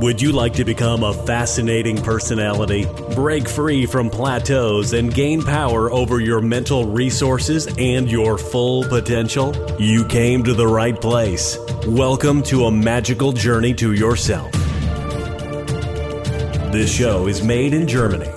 Would 0.00 0.20
you 0.22 0.32
like 0.32 0.54
to 0.54 0.64
become 0.64 1.04
a 1.04 1.12
fascinating 1.12 1.98
personality, 1.98 2.86
break 3.14 3.46
free 3.46 3.84
from 3.84 4.08
plateaus, 4.08 4.94
and 4.94 5.12
gain 5.12 5.42
power 5.42 5.92
over 5.92 6.20
your 6.20 6.40
mental 6.40 6.86
resources 6.86 7.68
and 7.76 8.10
your 8.10 8.38
full 8.38 8.82
potential? 8.84 9.54
You 9.78 10.06
came 10.06 10.42
to 10.44 10.54
the 10.54 10.66
right 10.66 10.98
place. 10.98 11.58
Welcome 11.86 12.42
to 12.44 12.64
a 12.64 12.72
magical 12.72 13.32
journey 13.32 13.74
to 13.74 13.92
yourself. 13.92 14.50
This 16.72 16.90
show 16.90 17.26
is 17.26 17.44
made 17.44 17.74
in 17.74 17.86
Germany. 17.86 18.30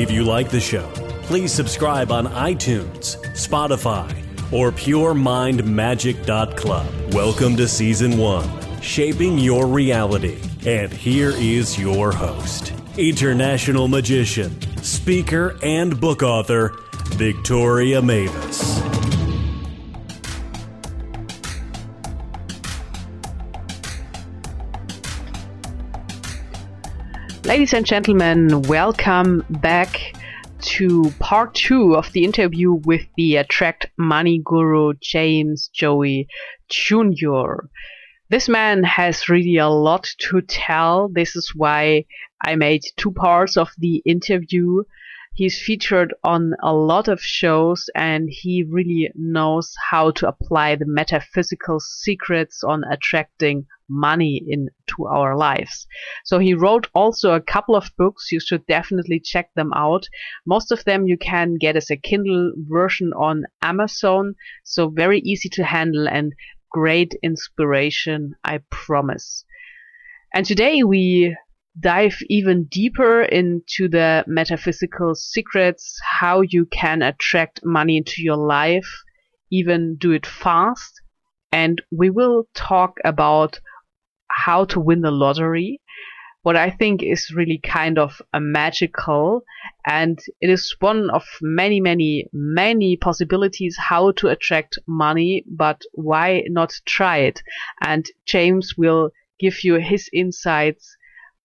If 0.00 0.12
you 0.12 0.22
like 0.22 0.50
the 0.50 0.60
show, 0.60 0.88
please 1.22 1.52
subscribe 1.52 2.12
on 2.12 2.28
iTunes, 2.28 3.16
Spotify, 3.34 4.08
or 4.52 4.70
PureMindMagic.club. 4.70 7.12
Welcome 7.12 7.56
to 7.56 7.66
Season 7.66 8.16
1, 8.16 8.80
Shaping 8.80 9.36
Your 9.36 9.66
Reality. 9.66 10.40
And 10.66 10.92
here 10.92 11.30
is 11.30 11.78
your 11.78 12.12
host, 12.12 12.74
international 12.98 13.88
magician, 13.88 14.60
speaker, 14.82 15.56
and 15.62 15.98
book 15.98 16.22
author, 16.22 16.76
Victoria 17.12 18.02
Mavis. 18.02 18.78
Ladies 27.46 27.72
and 27.72 27.86
gentlemen, 27.86 28.60
welcome 28.60 29.42
back 29.48 30.14
to 30.60 31.10
part 31.20 31.54
two 31.54 31.96
of 31.96 32.12
the 32.12 32.22
interview 32.22 32.72
with 32.72 33.06
the 33.16 33.36
Attract 33.36 33.86
Money 33.96 34.42
Guru 34.44 34.92
James 35.00 35.70
Goi 35.74 36.26
Jr. 36.68 37.64
This 38.30 38.48
man 38.48 38.84
has 38.84 39.28
really 39.28 39.56
a 39.56 39.66
lot 39.68 40.06
to 40.28 40.40
tell. 40.40 41.08
This 41.08 41.34
is 41.34 41.52
why 41.52 42.04
I 42.40 42.54
made 42.54 42.82
two 42.96 43.10
parts 43.10 43.56
of 43.56 43.70
the 43.76 44.04
interview. 44.06 44.84
He's 45.34 45.60
featured 45.60 46.14
on 46.22 46.54
a 46.62 46.72
lot 46.72 47.08
of 47.08 47.20
shows 47.20 47.90
and 47.92 48.28
he 48.30 48.62
really 48.62 49.10
knows 49.16 49.74
how 49.90 50.12
to 50.12 50.28
apply 50.28 50.76
the 50.76 50.86
metaphysical 50.86 51.80
secrets 51.80 52.62
on 52.62 52.84
attracting 52.84 53.66
money 53.88 54.40
into 54.46 55.06
our 55.08 55.36
lives. 55.36 55.88
So 56.24 56.38
he 56.38 56.54
wrote 56.54 56.86
also 56.94 57.32
a 57.32 57.40
couple 57.40 57.74
of 57.74 57.90
books. 57.98 58.30
You 58.30 58.38
should 58.38 58.64
definitely 58.66 59.18
check 59.18 59.52
them 59.56 59.72
out. 59.72 60.06
Most 60.46 60.70
of 60.70 60.84
them 60.84 61.08
you 61.08 61.18
can 61.18 61.56
get 61.56 61.74
as 61.74 61.90
a 61.90 61.96
Kindle 61.96 62.52
version 62.56 63.12
on 63.12 63.46
Amazon. 63.60 64.36
So 64.62 64.88
very 64.88 65.18
easy 65.18 65.48
to 65.48 65.64
handle 65.64 66.08
and 66.08 66.32
great 66.70 67.14
inspiration, 67.22 68.34
I 68.44 68.60
promise. 68.70 69.44
And 70.32 70.46
today 70.46 70.82
we 70.82 71.36
dive 71.78 72.16
even 72.28 72.64
deeper 72.64 73.22
into 73.22 73.88
the 73.88 74.24
metaphysical 74.26 75.14
secrets, 75.14 75.98
how 76.20 76.40
you 76.40 76.66
can 76.66 77.02
attract 77.02 77.60
money 77.64 77.96
into 77.96 78.22
your 78.22 78.36
life, 78.36 78.88
even 79.50 79.96
do 79.96 80.12
it 80.12 80.26
fast. 80.26 81.00
And 81.52 81.82
we 81.90 82.10
will 82.10 82.44
talk 82.54 82.98
about 83.04 83.60
how 84.28 84.64
to 84.66 84.80
win 84.80 85.00
the 85.00 85.10
lottery 85.10 85.80
what 86.42 86.56
I 86.56 86.70
think 86.70 87.02
is 87.02 87.32
really 87.34 87.58
kind 87.62 87.98
of 87.98 88.22
a 88.32 88.40
magical 88.40 89.42
and 89.86 90.18
it 90.40 90.48
is 90.48 90.74
one 90.80 91.10
of 91.10 91.24
many, 91.42 91.80
many, 91.80 92.28
many 92.32 92.96
possibilities 92.96 93.76
how 93.78 94.12
to 94.12 94.28
attract 94.28 94.78
money, 94.86 95.44
but 95.46 95.82
why 95.92 96.44
not 96.48 96.72
try 96.86 97.18
it? 97.18 97.42
And 97.80 98.06
James 98.26 98.74
will 98.78 99.10
give 99.38 99.64
you 99.64 99.74
his 99.74 100.08
insights 100.12 100.96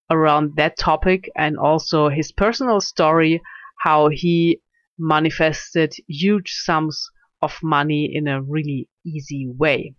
around 0.10 0.56
that 0.56 0.78
topic 0.78 1.30
and 1.36 1.58
also 1.58 2.10
his 2.10 2.32
personal 2.32 2.80
story, 2.80 3.42
how 3.80 4.10
he 4.10 4.62
manifested 4.98 5.94
huge 6.08 6.52
sums 6.52 7.10
of 7.42 7.58
money 7.62 8.10
in 8.14 8.28
a 8.28 8.42
really 8.42 8.88
easy 9.06 9.48
way. 9.58 9.94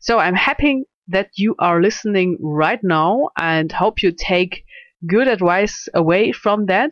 So 0.00 0.18
I'm 0.18 0.34
happy 0.34 0.84
that 1.08 1.30
you 1.36 1.54
are 1.58 1.80
listening 1.80 2.36
right 2.40 2.80
now 2.82 3.28
and 3.36 3.70
hope 3.72 4.02
you 4.02 4.12
take 4.12 4.64
good 5.06 5.28
advice 5.28 5.88
away 5.94 6.32
from 6.32 6.66
that. 6.66 6.90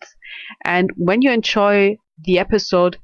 And 0.65 0.91
when 0.97 1.23
you 1.23 1.31
enjoy 1.31 1.99
the 2.25 2.39
episode, 2.39 2.97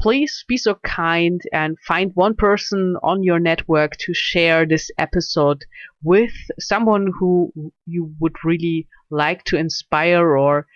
please 0.00 0.44
be 0.46 0.56
so 0.56 0.74
kind 0.84 1.40
and 1.52 1.76
find 1.86 2.12
one 2.14 2.34
person 2.34 2.96
on 3.02 3.22
your 3.22 3.38
network 3.38 3.96
to 3.98 4.14
share 4.14 4.66
this 4.66 4.90
episode 4.98 5.64
with 6.02 6.32
someone 6.58 7.10
who 7.18 7.52
you 7.86 8.14
would 8.20 8.36
really 8.44 8.86
like 9.10 9.44
to 9.44 9.56
inspire 9.56 10.36
or 10.36 10.66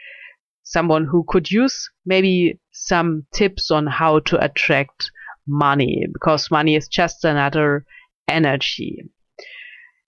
someone 0.64 1.04
who 1.04 1.24
could 1.28 1.50
use 1.50 1.90
maybe 2.06 2.58
some 2.72 3.26
tips 3.34 3.70
on 3.70 3.86
how 3.86 4.18
to 4.20 4.42
attract 4.42 5.10
money 5.46 6.06
because 6.12 6.50
money 6.50 6.74
is 6.76 6.88
just 6.88 7.24
another 7.24 7.84
energy. 8.28 9.02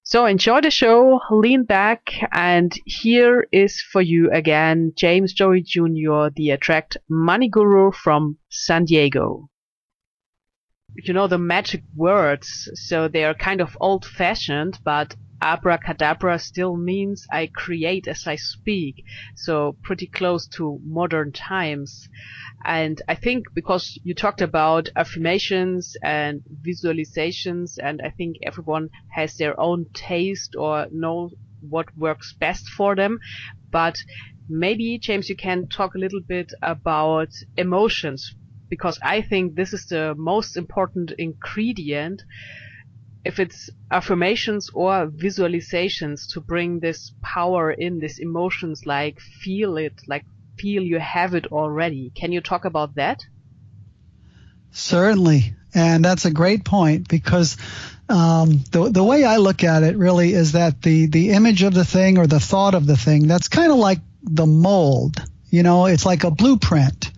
So 0.06 0.26
enjoy 0.26 0.60
the 0.60 0.70
show, 0.70 1.18
lean 1.30 1.64
back, 1.64 2.12
and 2.30 2.70
here 2.84 3.48
is 3.50 3.80
for 3.80 4.02
you 4.02 4.30
again 4.30 4.92
James 4.98 5.34
Goi 5.34 5.64
Jr., 5.64 6.30
the 6.36 6.50
Attract 6.50 6.98
Money 7.08 7.48
Guru 7.48 7.90
from 7.90 8.36
San 8.50 8.84
Diego. 8.84 9.48
You 10.96 11.12
know 11.12 11.26
the 11.26 11.38
magic 11.38 11.82
words, 11.96 12.70
so 12.74 13.08
they 13.08 13.24
are 13.24 13.34
kind 13.34 13.60
of 13.60 13.76
old 13.80 14.04
fashioned, 14.04 14.78
but 14.84 15.16
abracadabra 15.42 16.38
still 16.38 16.76
means 16.76 17.26
I 17.32 17.48
create 17.48 18.06
as 18.06 18.28
I 18.28 18.36
speak, 18.36 19.04
so 19.34 19.76
pretty 19.82 20.06
close 20.06 20.46
to 20.50 20.80
modern 20.84 21.32
times. 21.32 22.08
And 22.64 23.02
I 23.08 23.16
think 23.16 23.46
because 23.54 23.98
you 24.04 24.14
talked 24.14 24.40
about 24.40 24.88
affirmations 24.94 25.96
and 26.02 26.42
visualizations, 26.62 27.76
and 27.82 28.00
I 28.00 28.10
think 28.10 28.36
everyone 28.44 28.88
has 29.14 29.36
their 29.36 29.58
own 29.58 29.86
taste 29.94 30.54
or 30.56 30.86
know 30.92 31.30
what 31.60 31.96
works 31.96 32.32
best 32.38 32.68
for 32.68 32.94
them. 32.94 33.18
But 33.70 33.96
maybe, 34.48 34.98
James, 34.98 35.28
you 35.28 35.36
can 35.36 35.66
talk 35.66 35.96
a 35.96 35.98
little 35.98 36.20
bit 36.20 36.52
about 36.62 37.30
emotions 37.56 38.34
because 38.68 38.98
I 39.02 39.22
think 39.22 39.54
this 39.54 39.72
is 39.72 39.86
the 39.86 40.14
most 40.16 40.56
important 40.56 41.12
ingredient 41.18 42.22
if 43.24 43.40
it's 43.40 43.70
affirmations 43.90 44.70
or 44.74 45.06
visualizations 45.06 46.32
to 46.32 46.40
bring 46.40 46.80
this 46.80 47.12
power 47.22 47.70
in, 47.70 47.98
these 47.98 48.18
emotions, 48.18 48.84
like 48.84 49.18
feel 49.20 49.76
it, 49.78 49.94
like 50.06 50.24
feel 50.58 50.82
you 50.82 50.98
have 50.98 51.34
it 51.34 51.46
already. 51.46 52.12
Can 52.14 52.32
you 52.32 52.40
talk 52.40 52.64
about 52.64 52.96
that? 52.96 53.22
Certainly. 54.72 55.54
And 55.74 56.04
that's 56.04 56.24
a 56.24 56.30
great 56.30 56.64
point 56.64 57.08
because 57.08 57.56
um, 58.08 58.62
the 58.70 58.90
the 58.90 59.02
way 59.02 59.24
I 59.24 59.38
look 59.38 59.64
at 59.64 59.82
it 59.82 59.96
really 59.96 60.34
is 60.34 60.52
that 60.52 60.82
the 60.82 61.06
the 61.06 61.30
image 61.30 61.62
of 61.62 61.74
the 61.74 61.84
thing 61.84 62.18
or 62.18 62.26
the 62.26 62.38
thought 62.38 62.74
of 62.74 62.86
the 62.86 62.96
thing 62.96 63.26
that's 63.26 63.48
kind 63.48 63.72
of 63.72 63.78
like 63.78 64.00
the 64.22 64.46
mold. 64.46 65.16
You 65.50 65.62
know, 65.62 65.86
it's 65.86 66.04
like 66.04 66.24
a 66.24 66.30
blueprint 66.30 67.10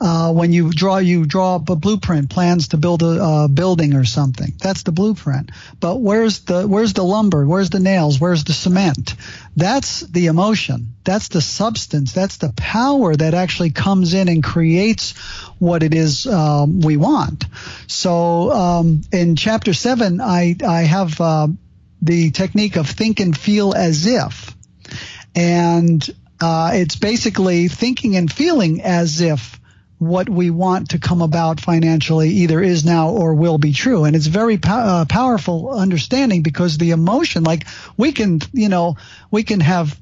uh, 0.00 0.32
when 0.32 0.52
you 0.52 0.70
draw 0.70 0.98
you 0.98 1.26
draw 1.26 1.56
up 1.56 1.68
a 1.70 1.76
blueprint 1.76 2.30
plans 2.30 2.68
to 2.68 2.76
build 2.76 3.02
a, 3.02 3.48
building 3.48 3.94
or 3.94 4.04
something. 4.04 4.52
That's 4.60 4.84
the 4.84 4.92
blueprint. 4.92 5.50
But 5.80 5.96
where's 5.96 6.40
the 6.40 6.66
where's 6.66 6.92
the 6.92 7.02
lumber? 7.02 7.46
Where's 7.46 7.70
the 7.70 7.80
nails? 7.80 8.20
Where's 8.20 8.44
the 8.44 8.52
cement? 8.52 9.14
That's 9.56 10.00
the 10.00 10.26
emotion. 10.26 10.94
That's 11.04 11.28
the 11.28 11.40
substance. 11.40 12.12
That's 12.12 12.36
the 12.36 12.52
power 12.56 13.16
that 13.16 13.34
actually 13.34 13.70
comes 13.70 14.14
in 14.14 14.28
and 14.28 14.42
creates 14.42 15.16
what 15.58 15.82
it 15.82 15.94
is 15.94 16.26
um, 16.26 16.80
we 16.80 16.96
want. 16.96 17.44
So 17.88 18.52
um, 18.52 19.02
in 19.12 19.34
chapter 19.36 19.72
7 19.72 20.20
i 20.20 20.56
i 20.64 20.82
have 20.82 21.20
uh, 21.20 21.48
the 22.02 22.30
technique 22.30 22.76
of 22.76 22.88
think 22.88 23.18
and 23.18 23.36
feel 23.36 23.74
as 23.74 24.06
if. 24.06 24.54
And 25.34 26.08
uh, 26.40 26.70
it's 26.74 26.96
basically 26.96 27.68
thinking 27.68 28.16
and 28.16 28.32
feeling 28.32 28.82
as 28.82 29.20
if 29.20 29.58
what 29.98 30.28
we 30.28 30.50
want 30.50 30.90
to 30.90 30.98
come 30.98 31.22
about 31.22 31.60
financially 31.60 32.28
either 32.30 32.62
is 32.62 32.84
now 32.84 33.10
or 33.10 33.34
will 33.34 33.58
be 33.58 33.72
true. 33.72 34.04
And 34.04 34.14
it's 34.14 34.26
very 34.26 34.56
po- 34.56 34.72
uh, 34.72 35.04
powerful 35.04 35.70
understanding 35.70 36.42
because 36.42 36.78
the 36.78 36.92
emotion, 36.92 37.42
like 37.42 37.66
we 37.96 38.12
can, 38.12 38.40
you 38.52 38.68
know, 38.68 38.96
we 39.30 39.42
can 39.42 39.60
have 39.60 39.98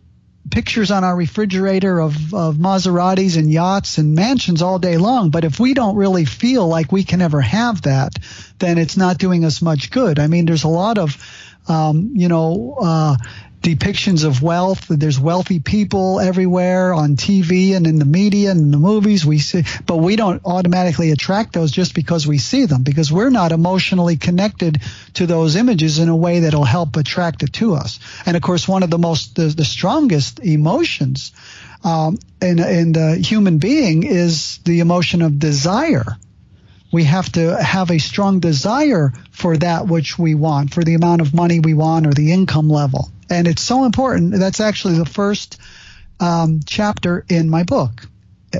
pictures 0.51 0.91
on 0.91 1.03
our 1.03 1.17
refrigerator 1.17 2.01
of, 2.01 2.35
of 2.35 2.57
Maseratis 2.57 3.37
and 3.37 3.51
yachts 3.51 3.99
and 3.99 4.15
mansions 4.15 4.63
all 4.63 4.79
day 4.79 4.97
long. 4.97 5.31
But 5.31 5.45
if 5.45 5.59
we 5.59 5.75
don't 5.75 5.97
really 5.97 6.25
feel 6.25 6.69
like 6.69 6.93
we 6.93 7.05
can 7.05 7.23
ever 7.23 7.41
have 7.41 7.83
that, 7.83 8.19
then 8.59 8.79
it's 8.79 8.97
not 8.97 9.19
doing 9.19 9.45
us 9.45 9.63
much 9.63 9.91
good. 9.91 10.19
I 10.19 10.27
mean, 10.27 10.47
there's 10.47 10.65
a 10.65 10.69
lot 10.69 10.99
of, 10.99 11.17
um, 11.69 12.13
you 12.15 12.29
know, 12.29 12.77
uh, 12.81 13.17
depictions 13.67 14.25
of 14.25 14.43
wealth. 14.43 14.87
There's 14.89 15.19
wealthy 15.19 15.59
people 15.59 16.21
everywhere 16.21 16.95
on 16.95 17.17
TV 17.17 17.75
and 17.75 17.85
in 17.85 17.99
the 17.99 18.05
media 18.05 18.53
and 18.53 18.61
in 18.61 18.71
the 18.71 18.77
movies 18.77 19.27
we 19.27 19.41
see, 19.41 19.65
but 19.87 19.97
we 19.97 20.15
don't 20.15 20.41
automatically 20.45 21.11
attract 21.11 21.53
those 21.53 21.73
just 21.73 21.93
because 21.93 22.29
we 22.29 22.39
see 22.39 22.67
them 22.67 22.85
because 22.85 23.11
we're 23.11 23.31
not 23.31 23.51
emotionally 23.51 24.17
connected 24.17 24.81
to 25.15 25.27
those 25.27 25.57
images 25.57 25.99
in 25.99 26.09
a 26.09 26.15
way 26.15 26.41
that'll 26.41 26.63
help 26.63 26.95
attract 26.95 27.43
it 27.43 27.55
to 27.55 27.75
us. 27.75 27.99
And 28.25 28.37
of 28.37 28.43
course, 28.43 28.69
one 28.69 28.85
of 28.85 28.91
the 28.91 28.99
most, 28.99 29.35
the, 29.35 29.47
the 29.49 29.65
strongest 29.65 30.39
emotions 30.39 31.33
um, 31.83 32.19
in, 32.41 32.61
in 32.61 32.93
the 32.93 33.17
human 33.17 33.59
being 33.59 34.05
is 34.05 34.59
the 34.59 34.79
emotion 34.79 35.23
of 35.23 35.41
desire 35.41 36.17
we 36.93 37.03
have 37.03 37.31
to 37.33 37.61
have 37.61 37.91
a 37.91 37.99
strong 37.99 38.39
desire 38.39 39.13
for 39.33 39.57
that 39.57 39.89
which 39.89 40.19
we 40.19 40.37
want, 40.37 40.73
for 40.73 40.85
the 40.85 40.95
amount 40.95 41.21
of 41.21 41.35
money 41.35 41.59
we 41.59 41.75
want 41.75 42.07
or 42.07 42.13
the 42.13 42.33
income 42.33 42.71
level. 42.71 43.11
And 43.31 43.47
it's 43.47 43.63
so 43.63 43.85
important. 43.85 44.33
That's 44.33 44.61
actually 44.61 44.99
the 44.99 45.07
first 45.07 45.61
um, 46.21 46.61
chapter 46.65 47.25
in 47.29 47.51
my 47.51 47.65
book 47.65 48.09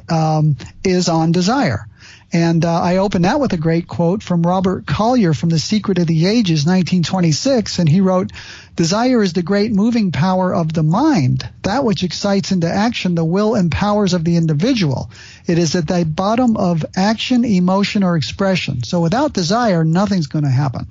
um, 0.09 0.57
is 0.85 1.09
on 1.09 1.33
desire. 1.33 1.87
And 2.33 2.65
uh, 2.65 2.81
I 2.83 2.97
open 2.97 3.23
that 3.23 3.39
with 3.39 3.53
a 3.53 3.57
great 3.57 3.87
quote 3.87 4.23
from 4.23 4.43
Robert 4.43 4.85
Collier 4.85 5.33
from 5.33 5.49
The 5.49 5.61
Secret 5.61 5.99
of 5.99 6.09
the 6.09 6.27
Ages, 6.27 6.67
1926. 6.67 7.79
And 7.79 7.89
he 7.89 8.01
wrote, 8.01 8.33
Desire 8.75 9.23
is 9.23 9.33
the 9.33 9.43
great 9.43 9.73
moving 9.73 10.11
power 10.11 10.53
of 10.53 10.73
the 10.73 10.83
mind, 10.83 11.49
that 11.63 11.85
which 11.85 12.03
excites 12.03 12.51
into 12.51 12.69
action 12.69 13.15
the 13.15 13.25
will 13.25 13.55
and 13.55 13.71
powers 13.71 14.13
of 14.13 14.25
the 14.25 14.37
individual. 14.37 15.11
It 15.47 15.57
is 15.57 15.77
at 15.77 15.87
the 15.87 16.05
bottom 16.05 16.57
of 16.57 16.85
action, 16.97 17.45
emotion, 17.45 18.03
or 18.03 18.17
expression. 18.17 18.83
So 18.83 19.01
without 19.01 19.33
desire, 19.33 19.85
nothing's 19.85 20.27
going 20.27 20.45
to 20.45 20.51
happen. 20.51 20.89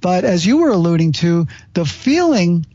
But 0.00 0.24
as 0.24 0.44
you 0.44 0.58
were 0.58 0.70
alluding 0.70 1.12
to, 1.12 1.46
the 1.72 1.86
feeling 1.86 2.66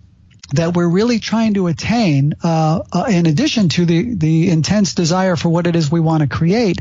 that 0.54 0.76
we're 0.76 0.88
really 0.88 1.20
trying 1.20 1.54
to 1.56 1.68
attain, 1.68 2.34
uh, 2.44 2.82
uh, 2.92 3.06
in 3.10 3.26
addition 3.26 3.70
to 3.70 3.86
the, 3.86 4.16
the 4.16 4.50
intense 4.50 4.96
desire 4.96 5.36
for 5.36 5.50
what 5.50 5.68
it 5.68 5.76
is 5.76 5.92
we 5.92 6.00
want 6.00 6.22
to 6.22 6.28
create, 6.28 6.80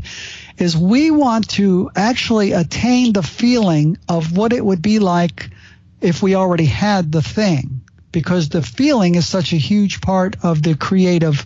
is 0.57 0.75
we 0.75 1.11
want 1.11 1.49
to 1.49 1.91
actually 1.95 2.51
attain 2.53 3.13
the 3.13 3.23
feeling 3.23 3.97
of 4.07 4.35
what 4.35 4.53
it 4.53 4.65
would 4.65 4.81
be 4.81 4.99
like 4.99 5.49
if 6.01 6.23
we 6.23 6.35
already 6.35 6.65
had 6.65 7.11
the 7.11 7.21
thing. 7.21 7.81
Because 8.11 8.49
the 8.49 8.63
feeling 8.63 9.13
is 9.13 9.27
such 9.27 9.53
a 9.53 9.57
huge 9.57 10.01
part 10.01 10.37
of 10.43 10.63
the 10.63 10.75
creative 10.75 11.45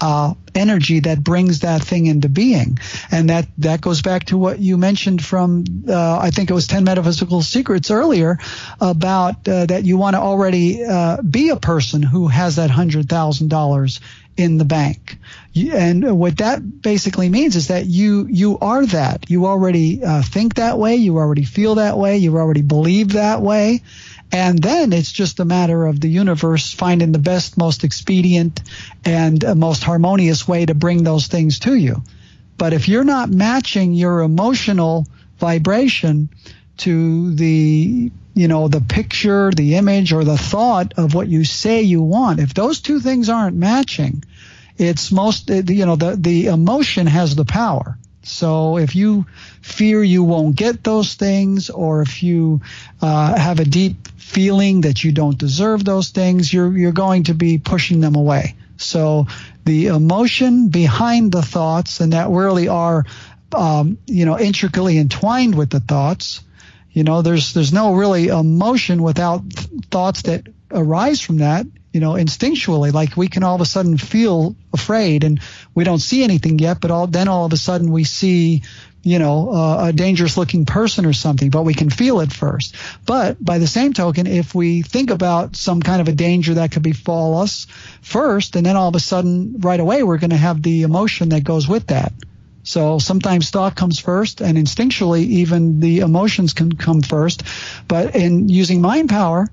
uh, 0.00 0.34
energy 0.54 1.00
that 1.00 1.22
brings 1.22 1.60
that 1.60 1.82
thing 1.82 2.06
into 2.06 2.28
being. 2.28 2.78
And 3.10 3.30
that, 3.30 3.46
that 3.58 3.80
goes 3.80 4.02
back 4.02 4.24
to 4.26 4.38
what 4.38 4.58
you 4.58 4.76
mentioned 4.76 5.24
from, 5.24 5.64
uh, 5.88 6.18
I 6.18 6.30
think 6.30 6.50
it 6.50 6.54
was 6.54 6.66
10 6.66 6.84
Metaphysical 6.84 7.42
Secrets 7.42 7.90
earlier 7.90 8.38
about 8.80 9.46
uh, 9.48 9.66
that 9.66 9.84
you 9.84 9.96
want 9.96 10.14
to 10.14 10.20
already 10.20 10.84
uh, 10.84 11.22
be 11.22 11.50
a 11.50 11.56
person 11.56 12.02
who 12.02 12.28
has 12.28 12.56
that 12.56 12.70
$100,000 12.70 14.00
in 14.36 14.58
the 14.58 14.64
bank. 14.64 15.18
And 15.54 16.18
what 16.18 16.38
that 16.38 16.82
basically 16.82 17.28
means 17.28 17.56
is 17.56 17.68
that 17.68 17.86
you, 17.86 18.26
you 18.30 18.58
are 18.60 18.86
that. 18.86 19.28
You 19.28 19.46
already 19.46 20.02
uh, 20.02 20.22
think 20.22 20.54
that 20.54 20.78
way. 20.78 20.96
You 20.96 21.18
already 21.18 21.44
feel 21.44 21.74
that 21.74 21.98
way. 21.98 22.18
You 22.18 22.36
already 22.36 22.62
believe 22.62 23.12
that 23.12 23.42
way. 23.42 23.82
And 24.32 24.62
then 24.62 24.92
it's 24.92 25.10
just 25.10 25.40
a 25.40 25.44
matter 25.44 25.86
of 25.86 26.00
the 26.00 26.08
universe 26.08 26.72
finding 26.72 27.12
the 27.12 27.18
best, 27.18 27.56
most 27.56 27.82
expedient, 27.82 28.62
and 29.04 29.44
uh, 29.44 29.54
most 29.54 29.82
harmonious 29.82 30.46
way 30.46 30.66
to 30.66 30.74
bring 30.74 31.02
those 31.02 31.26
things 31.26 31.58
to 31.60 31.74
you. 31.74 32.02
But 32.56 32.72
if 32.72 32.88
you're 32.88 33.04
not 33.04 33.30
matching 33.30 33.92
your 33.92 34.20
emotional 34.20 35.06
vibration 35.38 36.28
to 36.78 37.34
the, 37.34 38.12
you 38.34 38.48
know, 38.48 38.68
the 38.68 38.80
picture, 38.80 39.50
the 39.50 39.76
image, 39.76 40.12
or 40.12 40.24
the 40.24 40.38
thought 40.38 40.94
of 40.96 41.14
what 41.14 41.28
you 41.28 41.44
say 41.44 41.82
you 41.82 42.02
want, 42.02 42.38
if 42.38 42.54
those 42.54 42.80
two 42.80 43.00
things 43.00 43.28
aren't 43.28 43.56
matching, 43.56 44.22
it's 44.78 45.10
most, 45.10 45.50
uh, 45.50 45.62
you 45.66 45.86
know, 45.86 45.96
the, 45.96 46.16
the 46.16 46.46
emotion 46.46 47.06
has 47.06 47.34
the 47.34 47.44
power. 47.44 47.98
So 48.22 48.76
if 48.76 48.94
you 48.94 49.26
fear 49.62 50.02
you 50.02 50.22
won't 50.22 50.56
get 50.56 50.84
those 50.84 51.14
things, 51.14 51.70
or 51.70 52.02
if 52.02 52.22
you 52.22 52.60
uh, 53.00 53.36
have 53.36 53.60
a 53.60 53.64
deep 53.64 54.08
feeling 54.18 54.82
that 54.82 55.02
you 55.02 55.12
don't 55.12 55.38
deserve 55.38 55.84
those 55.84 56.10
things, 56.10 56.52
you're 56.52 56.76
you're 56.76 56.92
going 56.92 57.24
to 57.24 57.34
be 57.34 57.58
pushing 57.58 58.00
them 58.00 58.14
away. 58.14 58.56
So 58.76 59.26
the 59.64 59.86
emotion 59.86 60.68
behind 60.68 61.32
the 61.32 61.42
thoughts, 61.42 62.00
and 62.00 62.12
that 62.12 62.28
really 62.28 62.68
are, 62.68 63.04
um, 63.52 63.98
you 64.06 64.24
know, 64.24 64.38
intricately 64.38 64.98
entwined 64.98 65.54
with 65.54 65.70
the 65.70 65.80
thoughts. 65.80 66.42
You 66.92 67.04
know, 67.04 67.22
there's 67.22 67.54
there's 67.54 67.72
no 67.72 67.94
really 67.94 68.28
emotion 68.28 69.02
without 69.02 69.42
thoughts 69.90 70.22
that 70.22 70.46
arise 70.70 71.20
from 71.20 71.38
that. 71.38 71.66
You 71.92 72.00
know, 72.00 72.12
instinctually, 72.12 72.92
like 72.92 73.16
we 73.16 73.28
can 73.28 73.42
all 73.42 73.56
of 73.56 73.60
a 73.60 73.66
sudden 73.66 73.98
feel 73.98 74.54
afraid, 74.72 75.24
and 75.24 75.40
we 75.74 75.84
don't 75.84 75.98
see 75.98 76.22
anything 76.22 76.58
yet, 76.58 76.80
but 76.80 76.90
all 76.90 77.06
then 77.06 77.26
all 77.28 77.46
of 77.46 77.52
a 77.52 77.56
sudden 77.56 77.90
we 77.90 78.04
see 78.04 78.62
you 79.02 79.18
know, 79.18 79.50
uh, 79.50 79.86
a 79.86 79.92
dangerous 79.92 80.36
looking 80.36 80.66
person 80.66 81.06
or 81.06 81.12
something, 81.12 81.50
but 81.50 81.62
we 81.62 81.74
can 81.74 81.88
feel 81.88 82.20
it 82.20 82.32
first. 82.32 82.74
But 83.06 83.42
by 83.42 83.58
the 83.58 83.66
same 83.66 83.92
token, 83.92 84.26
if 84.26 84.54
we 84.54 84.82
think 84.82 85.10
about 85.10 85.56
some 85.56 85.80
kind 85.80 86.00
of 86.00 86.08
a 86.08 86.12
danger 86.12 86.54
that 86.54 86.72
could 86.72 86.82
befall 86.82 87.38
us 87.38 87.66
first, 88.02 88.56
and 88.56 88.66
then 88.66 88.76
all 88.76 88.88
of 88.88 88.94
a 88.94 89.00
sudden, 89.00 89.56
right 89.60 89.80
away, 89.80 90.02
we're 90.02 90.18
going 90.18 90.30
to 90.30 90.36
have 90.36 90.62
the 90.62 90.82
emotion 90.82 91.30
that 91.30 91.44
goes 91.44 91.66
with 91.66 91.86
that. 91.88 92.12
So 92.62 92.98
sometimes 92.98 93.48
thought 93.48 93.74
comes 93.74 93.98
first, 93.98 94.42
and 94.42 94.58
instinctually, 94.58 95.22
even 95.22 95.80
the 95.80 96.00
emotions 96.00 96.52
can 96.52 96.72
come 96.76 97.00
first. 97.00 97.42
But 97.88 98.14
in 98.14 98.50
using 98.50 98.82
mind 98.82 99.08
power, 99.08 99.48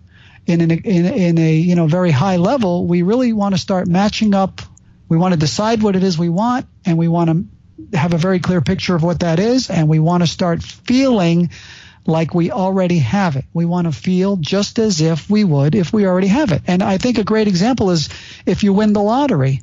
in 0.48 0.62
an, 0.62 0.72
in, 0.72 1.06
in 1.06 1.38
a 1.38 1.56
you 1.56 1.76
know 1.76 1.88
very 1.88 2.12
high 2.12 2.38
level, 2.38 2.88
we 2.88 3.04
really 3.04 3.34
want 3.34 3.54
to 3.54 3.62
start 3.62 3.88
matching 3.88 4.34
up. 4.34 4.62
We 5.10 5.18
want 5.18 5.34
to 5.34 5.40
decide 5.40 5.84
what 5.84 5.96
it 5.96 6.04
is 6.04 6.18
we 6.18 6.30
want, 6.30 6.66
and 6.86 6.98
we 6.98 7.08
want 7.08 7.30
to 7.30 7.98
have 7.98 8.14
a 8.14 8.18
very 8.18 8.40
clear 8.40 8.62
picture 8.62 8.96
of 8.96 9.04
what 9.04 9.20
that 9.20 9.40
is, 9.40 9.70
and 9.70 9.88
we 9.88 10.00
want 10.00 10.24
to 10.24 10.28
start 10.28 10.64
feeling 10.64 11.52
like 12.06 12.34
we 12.34 12.52
already 12.52 13.00
have 13.00 13.36
it. 13.36 13.46
We 13.54 13.66
want 13.66 13.86
to 13.86 13.92
feel 13.92 14.38
just 14.38 14.80
as 14.80 15.02
if 15.02 15.30
we 15.30 15.44
would 15.44 15.76
if 15.76 15.92
we 15.92 16.08
already 16.08 16.28
have 16.28 16.54
it. 16.54 16.62
And 16.66 16.82
I 16.82 16.98
think 16.98 17.18
a 17.18 17.24
great 17.24 17.50
example 17.50 17.92
is 17.92 18.10
if 18.46 18.64
you 18.64 18.74
win 18.74 18.94
the 18.94 19.02
lottery 19.02 19.62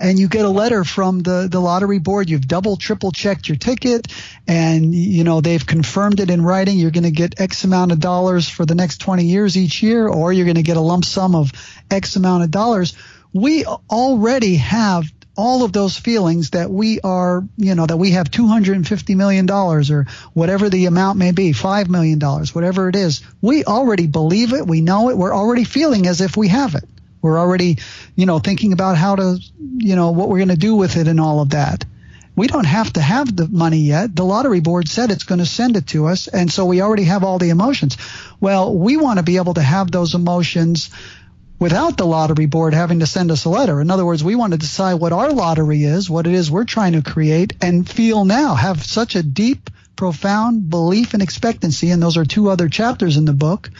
and 0.00 0.18
you 0.18 0.28
get 0.28 0.44
a 0.44 0.50
letter 0.50 0.84
from 0.84 1.20
the, 1.20 1.48
the 1.50 1.60
lottery 1.60 1.98
board, 1.98 2.28
you've 2.28 2.46
double, 2.46 2.76
triple 2.76 3.12
checked 3.12 3.48
your 3.48 3.56
ticket 3.56 4.08
and, 4.46 4.94
you 4.94 5.24
know, 5.24 5.40
they've 5.40 5.64
confirmed 5.64 6.20
it 6.20 6.30
in 6.30 6.42
writing. 6.42 6.78
You're 6.78 6.90
going 6.90 7.04
to 7.04 7.10
get 7.10 7.40
X 7.40 7.64
amount 7.64 7.92
of 7.92 8.00
dollars 8.00 8.48
for 8.48 8.64
the 8.64 8.74
next 8.74 8.98
20 8.98 9.24
years 9.24 9.56
each 9.56 9.82
year, 9.82 10.08
or 10.08 10.32
you're 10.32 10.46
going 10.46 10.56
to 10.56 10.62
get 10.62 10.76
a 10.76 10.80
lump 10.80 11.04
sum 11.04 11.34
of 11.34 11.52
X 11.90 12.16
amount 12.16 12.44
of 12.44 12.50
dollars. 12.50 12.94
We 13.32 13.64
already 13.64 14.56
have 14.56 15.10
all 15.36 15.64
of 15.64 15.72
those 15.72 15.98
feelings 15.98 16.50
that 16.50 16.70
we 16.70 17.00
are, 17.00 17.44
you 17.56 17.74
know, 17.74 17.86
that 17.86 17.98
we 17.98 18.12
have 18.12 18.30
$250 18.30 19.16
million 19.16 19.48
or 19.50 20.06
whatever 20.32 20.70
the 20.70 20.86
amount 20.86 21.18
may 21.18 21.32
be, 21.32 21.52
$5 21.52 21.88
million, 21.88 22.18
whatever 22.20 22.88
it 22.88 22.96
is. 22.96 23.22
We 23.42 23.64
already 23.64 24.06
believe 24.06 24.54
it. 24.54 24.66
We 24.66 24.80
know 24.80 25.10
it. 25.10 25.16
We're 25.16 25.34
already 25.34 25.64
feeling 25.64 26.06
as 26.06 26.20
if 26.20 26.36
we 26.36 26.48
have 26.48 26.74
it. 26.74 26.84
We're 27.26 27.40
already, 27.40 27.78
you 28.14 28.24
know, 28.24 28.38
thinking 28.38 28.72
about 28.72 28.96
how 28.96 29.16
to, 29.16 29.38
you 29.78 29.96
know, 29.96 30.12
what 30.12 30.28
we're 30.28 30.38
going 30.38 30.48
to 30.48 30.56
do 30.56 30.76
with 30.76 30.96
it 30.96 31.08
and 31.08 31.20
all 31.20 31.40
of 31.40 31.50
that. 31.50 31.84
We 32.36 32.46
don't 32.46 32.66
have 32.66 32.92
to 32.92 33.00
have 33.00 33.34
the 33.34 33.48
money 33.48 33.78
yet. 33.78 34.14
The 34.14 34.24
lottery 34.24 34.60
board 34.60 34.88
said 34.88 35.10
it's 35.10 35.24
going 35.24 35.40
to 35.40 35.46
send 35.46 35.76
it 35.76 35.88
to 35.88 36.06
us. 36.06 36.28
And 36.28 36.52
so 36.52 36.66
we 36.66 36.82
already 36.82 37.04
have 37.04 37.24
all 37.24 37.38
the 37.38 37.48
emotions. 37.48 37.96
Well, 38.40 38.72
we 38.76 38.96
want 38.96 39.18
to 39.18 39.24
be 39.24 39.38
able 39.38 39.54
to 39.54 39.62
have 39.62 39.90
those 39.90 40.14
emotions 40.14 40.90
without 41.58 41.96
the 41.96 42.06
lottery 42.06 42.46
board 42.46 42.74
having 42.74 43.00
to 43.00 43.06
send 43.06 43.30
us 43.30 43.44
a 43.44 43.48
letter. 43.48 43.80
In 43.80 43.90
other 43.90 44.04
words, 44.04 44.22
we 44.22 44.36
want 44.36 44.52
to 44.52 44.58
decide 44.58 44.94
what 44.94 45.12
our 45.12 45.32
lottery 45.32 45.82
is, 45.82 46.10
what 46.10 46.26
it 46.26 46.34
is 46.34 46.50
we're 46.50 46.64
trying 46.64 46.92
to 46.92 47.02
create, 47.02 47.54
and 47.60 47.88
feel 47.88 48.24
now, 48.24 48.54
have 48.54 48.84
such 48.84 49.16
a 49.16 49.22
deep, 49.22 49.70
profound 49.96 50.68
belief 50.68 51.14
and 51.14 51.22
expectancy, 51.22 51.90
and 51.90 52.02
those 52.02 52.18
are 52.18 52.26
two 52.26 52.50
other 52.50 52.68
chapters 52.68 53.16
in 53.16 53.24
the 53.24 53.32
book. 53.32 53.70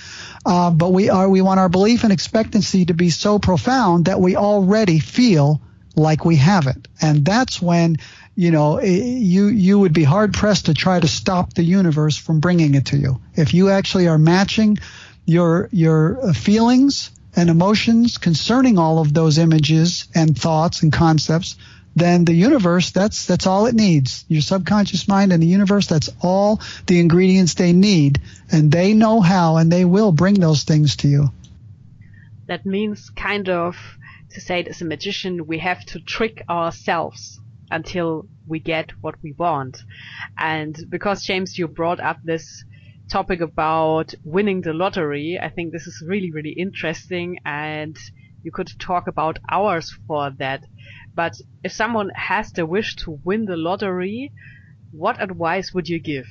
Uh, 0.47 0.71
but 0.71 0.93
we 0.93 1.11
are 1.11 1.29
we 1.29 1.43
want 1.43 1.59
our 1.59 1.69
belief 1.69 2.05
and 2.05 2.13
expectancy 2.13 2.85
to 2.85 2.95
be 2.95 3.11
so 3.11 3.41
profound 3.41 4.05
that 4.05 4.21
we 4.21 4.37
already 4.37 5.01
feel 5.01 5.61
like 5.97 6.25
we 6.25 6.37
have 6.37 6.69
it, 6.69 6.87
and 7.03 7.25
that's 7.25 7.61
when 7.61 7.97
you 8.37 8.53
know 8.53 8.81
you 8.81 9.47
you 9.47 9.79
would 9.81 9.93
be 9.93 10.05
hard 10.05 10.33
pressed 10.33 10.67
to 10.67 10.75
try 10.75 11.01
to 11.01 11.09
stop 11.09 11.55
the 11.55 11.65
universe 11.65 12.17
from 12.17 12.39
bringing 12.39 12.77
it 12.77 12.87
to 12.87 12.97
you. 12.97 13.21
If 13.35 13.55
you 13.55 13.71
actually 13.71 14.07
are 14.07 14.19
matching 14.19 14.79
your 15.25 15.69
your 15.73 16.33
feelings 16.33 17.11
and 17.35 17.51
emotions 17.51 18.17
concerning 18.17 18.79
all 18.79 19.01
of 19.01 19.13
those 19.13 19.39
images 19.39 20.07
and 20.15 20.39
thoughts 20.39 20.85
and 20.85 20.93
concepts, 20.93 21.57
then 21.97 22.27
the 22.27 22.35
universe, 22.35 22.91
that's, 22.91 23.25
that's 23.25 23.47
all 23.47 23.67
it 23.67 23.75
needs. 23.75 24.27
Your 24.29 24.43
subconscious 24.43 25.09
mind 25.09 25.33
and 25.33 25.43
the 25.43 25.47
universe, 25.47 25.87
that's 25.87 26.11
all 26.21 26.61
the 26.87 27.01
ingredients 27.01 27.55
they 27.55 27.73
need. 27.73 28.21
And 28.53 28.71
they 28.71 28.93
know 28.93 29.23
how 29.23 29.57
and 29.57 29.73
they 29.73 29.87
will 29.87 30.13
bring 30.13 30.35
those 30.35 30.65
things 30.65 30.97
to 30.97 31.09
you. 31.09 31.31
That 32.47 32.67
means 32.67 33.09
kind 33.11 33.49
of, 33.49 33.77
to 34.31 34.41
say 34.43 34.61
it 34.61 34.69
as 34.69 34.83
a 34.83 34.85
magician, 34.85 35.47
we 35.47 35.59
have 35.59 35.85
to 35.87 36.01
trick 36.01 36.45
ourselves 36.51 37.41
until 37.71 38.29
we 38.47 38.59
get 38.61 38.91
what 39.01 39.15
we 39.23 39.33
want. 39.33 39.83
And 40.39 40.79
because 40.91 41.25
James, 41.25 41.59
you 41.59 41.67
brought 41.67 41.99
up 41.99 42.19
this 42.23 42.63
topic 43.11 43.41
about 43.41 44.15
winning 44.23 44.61
the 44.61 44.75
lottery. 44.75 45.39
I 45.43 45.49
think 45.49 45.73
this 45.73 45.87
is 45.87 46.05
really, 46.07 46.31
really 46.31 46.53
interesting 46.53 47.39
and 47.47 47.97
you 48.43 48.53
could 48.53 48.69
talk 48.79 49.09
about 49.09 49.39
hours 49.51 49.93
for 50.07 50.31
that. 50.39 50.63
But 51.17 51.41
if 51.65 51.73
someone 51.73 52.11
has 52.15 52.53
the 52.53 52.67
wish 52.67 52.95
to 52.97 53.19
win 53.25 53.47
the 53.47 53.57
lottery, 53.57 54.33
what 54.93 55.21
advice 55.21 55.73
would 55.73 55.89
you 55.89 55.99
give? 55.99 56.27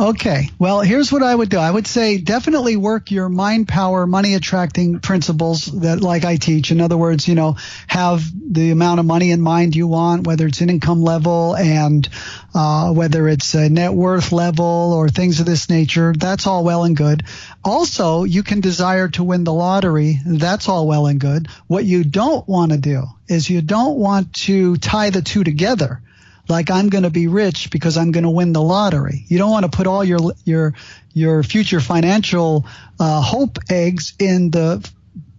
Okay. 0.00 0.50
Well, 0.58 0.80
here's 0.80 1.12
what 1.12 1.22
I 1.22 1.32
would 1.32 1.50
do. 1.50 1.58
I 1.58 1.70
would 1.70 1.86
say 1.86 2.18
definitely 2.18 2.76
work 2.76 3.12
your 3.12 3.28
mind 3.28 3.68
power, 3.68 4.08
money 4.08 4.34
attracting 4.34 4.98
principles 4.98 5.66
that 5.66 6.00
like 6.00 6.24
I 6.24 6.34
teach. 6.34 6.72
In 6.72 6.80
other 6.80 6.96
words, 6.96 7.28
you 7.28 7.36
know, 7.36 7.56
have 7.86 8.24
the 8.34 8.72
amount 8.72 8.98
of 8.98 9.06
money 9.06 9.30
in 9.30 9.40
mind 9.40 9.76
you 9.76 9.86
want, 9.86 10.26
whether 10.26 10.48
it's 10.48 10.60
an 10.62 10.70
income 10.70 11.00
level 11.00 11.54
and 11.54 12.08
uh, 12.54 12.92
whether 12.92 13.28
it's 13.28 13.54
a 13.54 13.68
net 13.68 13.92
worth 13.92 14.32
level 14.32 14.92
or 14.94 15.08
things 15.08 15.40
of 15.40 15.46
this 15.46 15.68
nature. 15.68 16.12
That's 16.16 16.46
all 16.46 16.64
well 16.64 16.84
and 16.84 16.96
good. 16.96 17.24
Also, 17.64 18.24
you 18.24 18.42
can 18.42 18.60
desire 18.60 19.08
to 19.08 19.24
win 19.24 19.44
the 19.44 19.52
lottery. 19.52 20.20
That's 20.24 20.68
all 20.68 20.86
well 20.86 21.06
and 21.06 21.18
good. 21.18 21.48
What 21.66 21.84
you 21.84 22.04
don't 22.04 22.46
want 22.48 22.72
to 22.72 22.78
do 22.78 23.02
is 23.28 23.50
you 23.50 23.60
don't 23.60 23.96
want 23.98 24.32
to 24.34 24.76
tie 24.76 25.10
the 25.10 25.22
two 25.22 25.44
together 25.44 26.00
like 26.48 26.70
I'm 26.70 26.88
going 26.88 27.04
to 27.04 27.10
be 27.10 27.26
rich 27.26 27.70
because 27.70 27.96
I'm 27.96 28.12
going 28.12 28.24
to 28.24 28.30
win 28.30 28.52
the 28.52 28.62
lottery. 28.62 29.24
You 29.28 29.38
don't 29.38 29.50
want 29.50 29.64
to 29.64 29.74
put 29.74 29.86
all 29.86 30.04
your 30.04 30.18
your 30.44 30.74
your 31.12 31.42
future 31.42 31.80
financial 31.80 32.66
uh, 33.00 33.20
hope 33.20 33.58
eggs 33.70 34.14
in 34.18 34.50
the 34.50 34.88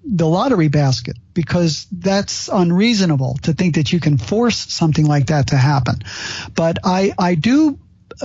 the 0.05 0.27
lottery 0.27 0.67
basket 0.67 1.17
because 1.33 1.87
that's 1.91 2.47
unreasonable 2.47 3.37
to 3.43 3.53
think 3.53 3.75
that 3.75 3.91
you 3.91 3.99
can 3.99 4.17
force 4.17 4.57
something 4.57 5.05
like 5.05 5.27
that 5.27 5.47
to 5.47 5.57
happen. 5.57 5.99
But 6.53 6.79
I 6.83 7.13
I 7.17 7.35
do 7.35 7.79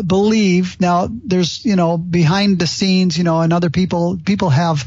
believe 0.06 0.80
now 0.80 1.08
there's 1.10 1.64
you 1.64 1.76
know 1.76 1.98
behind 1.98 2.58
the 2.58 2.66
scenes 2.66 3.18
you 3.18 3.24
know 3.24 3.40
and 3.40 3.52
other 3.52 3.70
people 3.70 4.18
people 4.24 4.48
have 4.48 4.86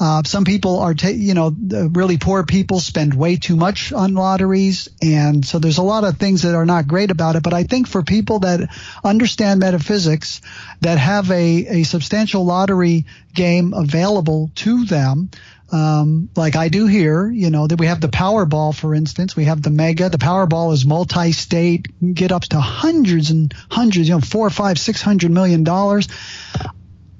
uh, 0.00 0.22
some 0.24 0.44
people 0.44 0.80
are 0.80 0.94
ta- 0.94 1.08
you 1.08 1.34
know 1.34 1.54
really 1.92 2.18
poor 2.18 2.44
people 2.44 2.80
spend 2.80 3.14
way 3.14 3.36
too 3.36 3.54
much 3.54 3.92
on 3.92 4.14
lotteries 4.14 4.88
and 5.02 5.44
so 5.44 5.58
there's 5.58 5.78
a 5.78 5.82
lot 5.82 6.04
of 6.04 6.16
things 6.16 6.42
that 6.42 6.54
are 6.54 6.66
not 6.66 6.88
great 6.88 7.10
about 7.10 7.36
it 7.36 7.42
but 7.42 7.52
i 7.52 7.62
think 7.62 7.86
for 7.86 8.02
people 8.02 8.40
that 8.40 8.68
understand 9.04 9.60
metaphysics 9.60 10.40
that 10.80 10.98
have 10.98 11.30
a, 11.30 11.66
a 11.66 11.82
substantial 11.84 12.44
lottery 12.44 13.06
game 13.34 13.72
available 13.72 14.50
to 14.54 14.84
them 14.84 15.30
um, 15.72 16.28
like 16.36 16.56
I 16.56 16.68
do 16.68 16.86
here, 16.86 17.30
you 17.30 17.50
know, 17.50 17.66
that 17.66 17.78
we 17.78 17.86
have 17.86 18.00
the 18.00 18.08
Powerball, 18.08 18.74
for 18.74 18.94
instance, 18.94 19.36
we 19.36 19.44
have 19.44 19.62
the 19.62 19.70
Mega. 19.70 20.08
The 20.08 20.18
Powerball 20.18 20.72
is 20.72 20.84
multi-state, 20.84 21.86
get 22.14 22.32
up 22.32 22.42
to 22.44 22.60
hundreds 22.60 23.30
and 23.30 23.54
hundreds, 23.70 24.08
you 24.08 24.14
know, 24.14 24.20
four, 24.20 24.50
five, 24.50 24.78
six 24.78 25.00
hundred 25.00 25.30
million 25.30 25.64
dollars. 25.64 26.08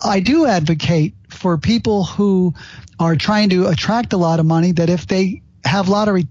I 0.03 0.21
do 0.21 0.47
advocate 0.47 1.15
for 1.29 1.59
people 1.59 2.05
who 2.05 2.55
are 2.99 3.17
trying 3.17 3.51
to 3.51 3.67
attract 3.67 4.13
a 4.13 4.17
lot 4.17 4.41
of 4.41 4.47
money 4.47 4.73
that 4.73 4.89
if 4.91 5.07
they 5.07 5.43
have 5.65 5.89
lottery 5.89 6.27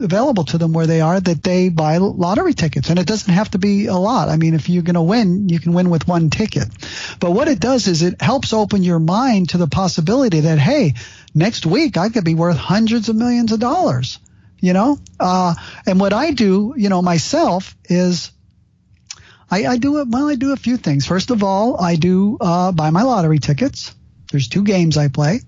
available 0.00 0.44
to 0.44 0.58
them 0.58 0.72
where 0.72 0.86
they 0.86 1.00
are 1.00 1.20
that 1.20 1.42
they 1.42 1.68
buy 1.68 1.96
lottery 1.96 2.54
tickets 2.54 2.90
and 2.90 2.98
it 2.98 3.06
doesn't 3.06 3.32
have 3.32 3.50
to 3.50 3.58
be 3.58 3.86
a 3.86 3.96
lot. 3.96 4.28
I 4.28 4.36
mean, 4.36 4.54
if 4.54 4.68
you're 4.68 4.84
going 4.84 4.94
to 4.94 5.02
win, 5.02 5.48
you 5.48 5.58
can 5.58 5.72
win 5.72 5.90
with 5.90 6.06
one 6.06 6.30
ticket. 6.30 6.68
But 7.18 7.32
what 7.32 7.48
it 7.48 7.58
does 7.58 7.88
is 7.88 8.02
it 8.02 8.22
helps 8.22 8.52
open 8.52 8.82
your 8.84 9.00
mind 9.00 9.50
to 9.50 9.58
the 9.58 9.66
possibility 9.66 10.40
that, 10.40 10.58
hey, 10.58 10.94
next 11.34 11.66
week 11.66 11.96
I 11.96 12.08
could 12.08 12.24
be 12.24 12.34
worth 12.34 12.56
hundreds 12.56 13.08
of 13.08 13.16
millions 13.16 13.50
of 13.50 13.58
dollars, 13.58 14.20
you 14.60 14.72
know? 14.72 14.98
Uh, 15.18 15.54
and 15.86 15.98
what 15.98 16.12
I 16.12 16.30
do, 16.30 16.74
you 16.76 16.88
know, 16.88 17.02
myself 17.02 17.76
is 17.84 18.30
I, 19.50 19.66
I 19.66 19.76
do 19.78 20.00
it. 20.00 20.08
Well, 20.08 20.28
I 20.28 20.36
do 20.36 20.52
a 20.52 20.56
few 20.56 20.76
things. 20.76 21.06
First 21.06 21.30
of 21.30 21.42
all, 21.42 21.80
I 21.80 21.96
do 21.96 22.38
uh, 22.40 22.72
buy 22.72 22.90
my 22.90 23.02
lottery 23.02 23.40
tickets. 23.40 23.94
There's 24.30 24.48
two 24.48 24.62
games 24.62 24.96
I 24.96 25.08
play. 25.08 25.40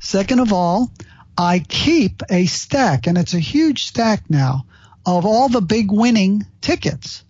Second 0.00 0.40
of 0.40 0.52
all, 0.52 0.92
I 1.38 1.60
keep 1.60 2.24
a 2.28 2.46
stack, 2.46 3.06
and 3.06 3.16
it's 3.16 3.32
a 3.32 3.38
huge 3.38 3.84
stack 3.84 4.28
now 4.28 4.66
of 5.06 5.24
all 5.24 5.48
the 5.48 5.60
big 5.60 5.92
winning 5.92 6.44
tickets. 6.60 7.22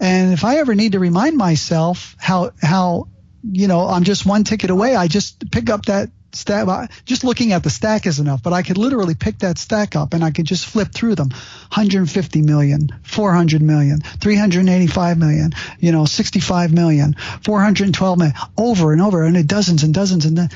And 0.00 0.32
if 0.32 0.44
I 0.44 0.56
ever 0.56 0.74
need 0.74 0.92
to 0.92 0.98
remind 0.98 1.36
myself 1.36 2.16
how 2.18 2.52
how 2.60 3.08
you 3.42 3.68
know 3.68 3.86
I'm 3.86 4.04
just 4.04 4.24
one 4.24 4.44
ticket 4.44 4.70
away, 4.70 4.96
I 4.96 5.08
just 5.08 5.50
pick 5.50 5.68
up 5.68 5.84
that 5.86 6.10
stack. 6.32 6.90
Just 7.04 7.22
looking 7.22 7.52
at 7.52 7.62
the 7.62 7.68
stack 7.68 8.06
is 8.06 8.18
enough, 8.18 8.42
but 8.42 8.54
I 8.54 8.62
could 8.62 8.78
literally 8.78 9.14
pick 9.14 9.40
that 9.40 9.58
stack 9.58 9.94
up 9.94 10.14
and 10.14 10.24
I 10.24 10.30
could 10.30 10.46
just 10.46 10.64
flip 10.64 10.88
through 10.92 11.14
them. 11.14 11.28
150 11.28 12.40
million, 12.40 12.88
400 13.02 13.60
million, 13.60 14.00
385 14.00 15.18
million, 15.18 15.52
you 15.78 15.92
know, 15.92 16.06
65 16.06 16.72
million, 16.72 17.14
412 17.42 18.18
million, 18.18 18.36
over 18.56 18.92
and 18.92 19.02
over, 19.02 19.22
and 19.22 19.36
it 19.36 19.46
dozens 19.46 19.82
and 19.82 19.92
dozens, 19.92 20.24
and 20.24 20.50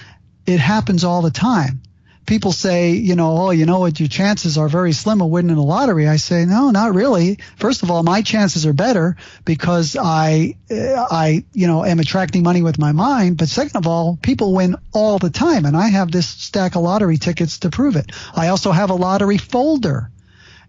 it 0.47 0.59
happens 0.59 1.04
all 1.04 1.21
the 1.21 1.30
time 1.30 1.83
people 2.28 2.52
say, 2.52 2.92
you 2.92 3.16
know, 3.16 3.37
oh, 3.38 3.50
you 3.50 3.64
know 3.64 3.80
what, 3.80 3.99
your 3.99 4.08
chances 4.08 4.58
are 4.58 4.68
very 4.68 4.92
slim 4.92 5.23
of 5.23 5.30
winning 5.30 5.56
the 5.56 5.62
lottery. 5.62 6.06
I 6.06 6.16
say, 6.16 6.44
no, 6.44 6.70
not 6.70 6.94
really. 6.94 7.38
First 7.56 7.82
of 7.82 7.90
all, 7.90 8.02
my 8.02 8.20
chances 8.20 8.66
are 8.66 8.75
better 8.75 9.16
because 9.47 9.97
I, 9.99 10.54
uh, 10.70 11.06
I, 11.11 11.44
you 11.54 11.66
know, 11.66 11.85
am 11.85 11.99
attracting 11.99 12.42
money 12.42 12.62
with 12.62 12.78
my 12.78 12.92
mind. 12.92 13.38
But 13.38 13.49
second 13.49 13.76
of 13.76 13.87
all, 13.88 14.18
people 14.20 14.52
win 14.52 14.76
all 14.92 15.18
the 15.18 15.30
time, 15.30 15.64
and 15.64 15.76
I 15.76 15.88
have 15.88 16.12
this 16.12 16.28
stack 16.28 16.76
of 16.76 16.82
lottery 16.82 17.16
tickets 17.16 17.61
to 17.61 17.70
prove 17.70 17.97
it. 17.97 18.12
I 18.37 18.49
also 18.49 18.73
have 18.73 18.90
a 18.90 18.94
lottery 18.94 19.38
folder. 19.38 20.11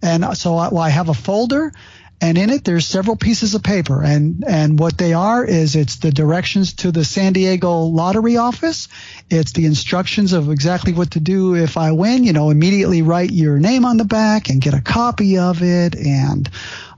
And 0.02 0.38
so 0.38 0.56
I, 0.56 0.70
well, 0.70 0.82
I 0.82 0.90
have 0.90 1.10
a 1.10 1.14
folder 1.14 1.74
and 2.22 2.38
in 2.38 2.50
it 2.50 2.64
there's 2.64 2.86
several 2.86 3.16
pieces 3.16 3.56
of 3.56 3.64
paper. 3.64 4.04
And 4.04 4.44
and 4.48 4.78
what 4.80 4.98
they 4.98 5.14
are 5.14 5.44
is 5.44 5.76
it's 5.76 5.98
the 5.98 6.12
directions 6.12 6.74
to 6.76 6.92
the 6.92 7.06
San 7.06 7.34
Diego 7.34 7.82
lottery 7.82 8.38
office. 8.38 8.88
It's 9.30 9.54
the 9.54 9.66
instructions 9.66 10.34
of 10.34 10.50
exactly 10.50 10.94
what 10.94 11.12
to 11.12 11.20
do 11.20 11.56
if 11.56 11.78
I 11.78 11.92
win. 11.92 12.24
You 12.24 12.34
know 12.34 12.50
immediately 12.50 13.02
write 13.02 13.32
your 13.32 13.60
name 13.60 13.86
on 13.86 13.98
the 13.98 14.06
back 14.06 14.50
and 14.50 14.62
get 14.62 14.74
a 14.74 14.82
copy 14.82 15.38
of 15.38 15.62
it. 15.64 15.96
And 15.96 16.50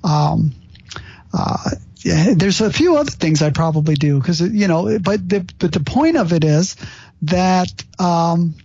um 0.03 0.53
uh 1.33 1.69
there's 2.03 2.61
a 2.61 2.73
few 2.73 2.97
other 2.97 3.11
things 3.11 3.43
I'd 3.43 3.53
probably 3.53 3.93
do 3.93 4.17
because 4.17 4.41
you 4.41 4.67
know 4.67 4.97
but 4.99 5.27
the 5.27 5.47
but 5.59 5.71
the 5.71 5.81
point 5.81 6.17
of 6.17 6.33
it 6.33 6.43
is 6.43 6.75
that 7.23 7.71
um 7.99 8.55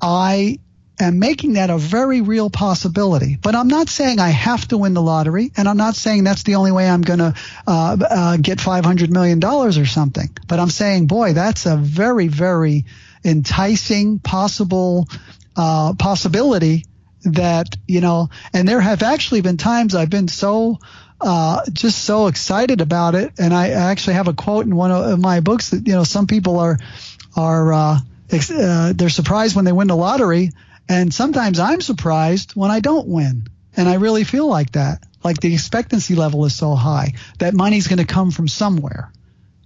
I 0.00 0.58
am 1.00 1.18
making 1.18 1.54
that 1.54 1.70
a 1.70 1.78
very 1.78 2.20
real 2.20 2.50
possibility. 2.50 3.36
But 3.40 3.54
I'm 3.54 3.68
not 3.68 3.88
saying 3.88 4.18
I 4.18 4.28
have 4.28 4.66
to 4.68 4.78
win 4.78 4.94
the 4.94 5.02
lottery, 5.02 5.50
and 5.56 5.68
I'm 5.68 5.76
not 5.76 5.94
saying 5.94 6.24
that's 6.24 6.42
the 6.42 6.56
only 6.56 6.72
way 6.72 6.88
I'm 6.88 7.02
going 7.02 7.18
to 7.18 7.34
uh, 7.66 7.96
uh, 8.00 8.36
get 8.36 8.58
$500 8.58 9.10
million 9.10 9.42
or 9.44 9.84
something. 9.84 10.30
But 10.46 10.60
I'm 10.60 10.70
saying, 10.70 11.06
boy, 11.06 11.32
that's 11.32 11.66
a 11.66 11.76
very, 11.76 12.28
very 12.28 12.84
enticing 13.24 14.18
possible 14.18 15.08
uh, 15.56 15.94
possibility 15.94 16.84
that, 17.24 17.76
you 17.86 18.00
know, 18.00 18.30
and 18.52 18.66
there 18.66 18.80
have 18.80 19.02
actually 19.02 19.42
been 19.42 19.56
times 19.56 19.94
I've 19.94 20.10
been 20.10 20.28
so 20.28 20.78
uh, 21.20 21.60
just 21.72 22.04
so 22.04 22.26
excited 22.26 22.80
about 22.80 23.14
it. 23.14 23.34
And 23.38 23.54
I 23.54 23.70
actually 23.70 24.14
have 24.14 24.26
a 24.26 24.32
quote 24.32 24.66
in 24.66 24.74
one 24.74 24.90
of 24.90 25.20
my 25.20 25.40
books 25.40 25.70
that, 25.70 25.86
you 25.86 25.92
know, 25.92 26.02
some 26.02 26.26
people 26.26 26.58
are, 26.58 26.78
are, 27.36 27.72
uh, 27.72 27.98
uh, 28.32 28.92
they're 28.94 29.08
surprised 29.08 29.54
when 29.54 29.64
they 29.64 29.72
win 29.72 29.86
the 29.86 29.96
lottery 29.96 30.50
and 30.88 31.12
sometimes 31.12 31.58
I'm 31.58 31.80
surprised 31.80 32.52
when 32.52 32.70
I 32.70 32.80
don't 32.80 33.08
win. 33.08 33.48
And 33.76 33.88
I 33.88 33.94
really 33.94 34.24
feel 34.24 34.46
like 34.46 34.72
that. 34.72 35.02
Like 35.24 35.40
the 35.40 35.54
expectancy 35.54 36.14
level 36.14 36.44
is 36.44 36.54
so 36.54 36.74
high 36.74 37.14
that 37.38 37.54
money's 37.54 37.86
going 37.86 37.98
to 37.98 38.04
come 38.04 38.30
from 38.30 38.48
somewhere. 38.48 39.12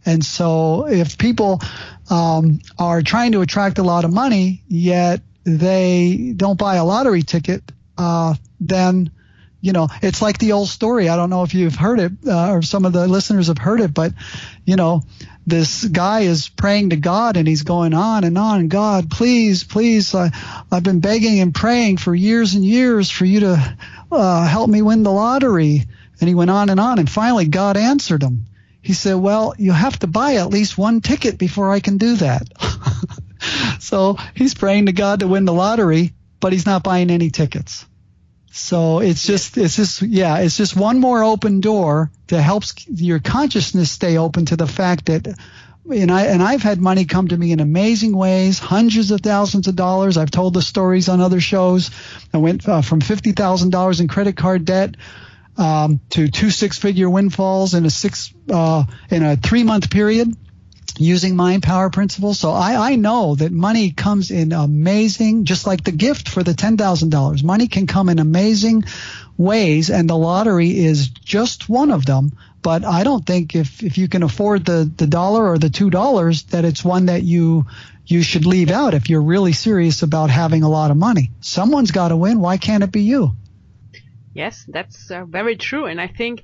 And 0.04 0.25
so 0.25 0.87
if 0.87 1.18
people 1.18 1.61
um, 2.08 2.61
are 2.78 3.02
trying 3.02 3.32
to 3.32 3.40
attract 3.40 3.78
a 3.78 3.82
lot 3.82 4.04
of 4.04 4.12
money, 4.12 4.62
yet 4.68 5.23
they 5.44 6.32
don't 6.37 6.58
buy 6.58 6.76
a 6.76 6.85
lottery 6.85 7.23
ticket, 7.23 7.73
uh, 7.99 8.35
then 8.61 9.11
you 9.66 9.73
know, 9.73 9.88
it's 10.00 10.23
like 10.23 10.38
the 10.38 10.52
old 10.52 10.68
story. 10.68 11.08
I 11.08 11.16
don't 11.16 11.28
know 11.28 11.42
if 11.42 11.52
you've 11.52 11.75
heard 11.75 11.99
it 11.99 12.12
uh, 12.25 12.52
or 12.52 12.62
some 12.62 12.85
of 12.85 12.92
the 12.92 13.08
listeners 13.08 13.49
have 13.49 13.58
heard 13.58 13.80
it, 13.80 13.92
but 13.92 14.12
you 14.64 14.76
know, 14.76 15.02
this 15.44 15.85
guy 15.85 16.20
is 16.20 16.49
praying 16.49 16.90
to 16.90 16.96
God 16.96 17.37
and 17.37 17.49
he's 17.49 17.64
going 17.64 17.92
on 17.92 18.23
and 18.23 18.38
on. 18.38 18.68
God, 18.68 19.11
please, 19.11 19.64
please, 19.64 20.14
uh, 20.14 20.30
I've 20.70 20.85
been 20.85 21.00
begging 21.00 21.40
and 21.40 21.52
praying 21.52 21.96
for 21.96 22.14
years 22.14 22.54
and 22.54 22.64
years 22.64 23.11
for 23.11 23.25
you 23.25 23.40
to 23.40 23.76
uh, 24.12 24.46
help 24.46 24.70
me 24.70 24.82
win 24.82 25.02
the 25.02 25.11
lottery. 25.11 25.82
And 26.20 26.28
he 26.28 26.37
went 26.37 26.50
on 26.50 26.70
and 26.70 26.78
on. 26.78 27.00
And 27.00 27.11
finally, 27.11 27.46
God 27.46 27.76
answered 27.76 28.23
him. 28.23 28.46
He 28.82 28.92
said, 28.92 29.14
Well, 29.14 29.52
you 29.58 29.73
have 29.73 29.99
to 29.99 30.06
buy 30.06 30.37
at 30.37 30.50
least 30.50 30.78
one 30.78 31.00
ticket 31.00 31.38
before 31.38 31.73
I 31.73 31.80
can 31.80 31.99
do 31.99 32.14
that. 32.16 32.46
so 33.80 34.16
he's 34.35 34.54
praying 34.54 34.87
to 34.87 34.92
God 34.92 35.20
to 35.20 35.26
win 35.26 35.44
the 35.44 35.52
lottery, 35.52 36.14
but 36.38 36.52
he's 36.52 36.66
not 36.66 36.85
buying 36.85 37.11
any 37.11 37.30
tickets. 37.30 37.85
So 38.56 39.00
it's 39.00 39.22
just, 39.26 39.58
it's 39.58 39.76
just, 39.76 40.00
yeah, 40.00 40.38
it's 40.38 40.56
just 40.56 40.75
one 40.75 40.98
more 40.98 41.22
open 41.22 41.60
door 41.60 42.10
to 42.28 42.40
help 42.40 42.64
your 42.86 43.18
consciousness 43.18 43.90
stay 43.90 44.16
open 44.16 44.46
to 44.46 44.56
the 44.56 44.66
fact 44.66 45.06
that, 45.06 45.26
and 45.90 46.10
I, 46.10 46.26
and 46.26 46.42
I've 46.42 46.62
had 46.62 46.80
money 46.80 47.04
come 47.04 47.28
to 47.28 47.36
me 47.36 47.52
in 47.52 47.60
amazing 47.60 48.16
ways, 48.16 48.58
hundreds 48.58 49.10
of 49.10 49.20
thousands 49.20 49.68
of 49.68 49.76
dollars. 49.76 50.16
I've 50.16 50.30
told 50.30 50.54
the 50.54 50.62
stories 50.62 51.10
on 51.10 51.20
other 51.20 51.38
shows. 51.38 51.90
I 52.32 52.38
went 52.38 52.66
uh, 52.66 52.80
from 52.80 53.00
$50,000 53.00 54.00
in 54.00 54.08
credit 54.08 54.36
card 54.38 54.64
debt 54.64 54.96
um, 55.58 56.00
to 56.10 56.28
two 56.28 56.50
six-figure 56.50 57.10
windfalls 57.10 57.75
in 57.75 57.84
a 57.84 57.90
six 57.90 58.32
uh, 58.50 58.84
in 59.10 59.22
a 59.22 59.36
three-month 59.36 59.90
period 59.90 60.34
using 60.99 61.37
mind 61.37 61.62
power 61.62 61.90
principles. 61.90 62.38
So 62.38 62.50
I, 62.50 62.93
I 62.93 62.97
know 62.97 63.35
that 63.35 63.52
money 63.52 63.90
comes 63.90 64.31
in 64.31 64.52
amazing, 64.52 65.45
just 65.45 65.66
like 65.66 65.85
the 65.85 65.93
gift 65.93 66.28
for 66.28 66.43
the 66.43 66.52
$10,000. 66.52 67.45
Money 67.45 67.69
can 67.69 67.87
come 67.87 68.09
in 68.09 68.19
amazing 68.19 68.85
ways 69.37 69.90
and 69.90 70.09
the 70.09 70.16
lottery 70.16 70.78
is 70.78 71.09
just 71.09 71.69
one 71.69 71.90
of 71.90 72.07
them. 72.07 72.33
But 72.62 72.85
I 72.85 73.05
don't 73.05 73.25
think 73.25 73.55
if, 73.55 73.83
if 73.83 73.99
you 73.99 74.09
can 74.09 74.23
afford 74.23 74.64
the, 74.64 74.90
the 74.97 75.07
dollar 75.07 75.49
or 75.50 75.59
the 75.59 75.71
two 75.71 75.90
dollars 75.90 76.45
that 76.45 76.64
it's 76.64 76.85
one 76.85 77.07
that 77.07 77.23
you, 77.23 77.66
you 78.07 78.23
should 78.23 78.47
leave 78.47 78.71
out 78.71 78.95
if 78.95 79.09
you're 79.09 79.23
really 79.23 79.52
serious 79.52 80.02
about 80.02 80.31
having 80.31 80.62
a 80.62 80.69
lot 80.69 80.90
of 80.90 80.97
money. 80.97 81.31
Someone's 81.40 81.90
got 81.90 82.09
to 82.09 82.16
win. 82.16 82.40
Why 82.40 82.57
can't 82.57 82.83
it 82.83 82.90
be 82.90 83.02
you? 83.02 83.37
Yes, 84.35 84.64
that's 84.69 85.11
uh, 85.11 85.25
very 85.25 85.57
true. 85.57 85.87
And 85.87 86.00
I 86.00 86.09
think 86.09 86.43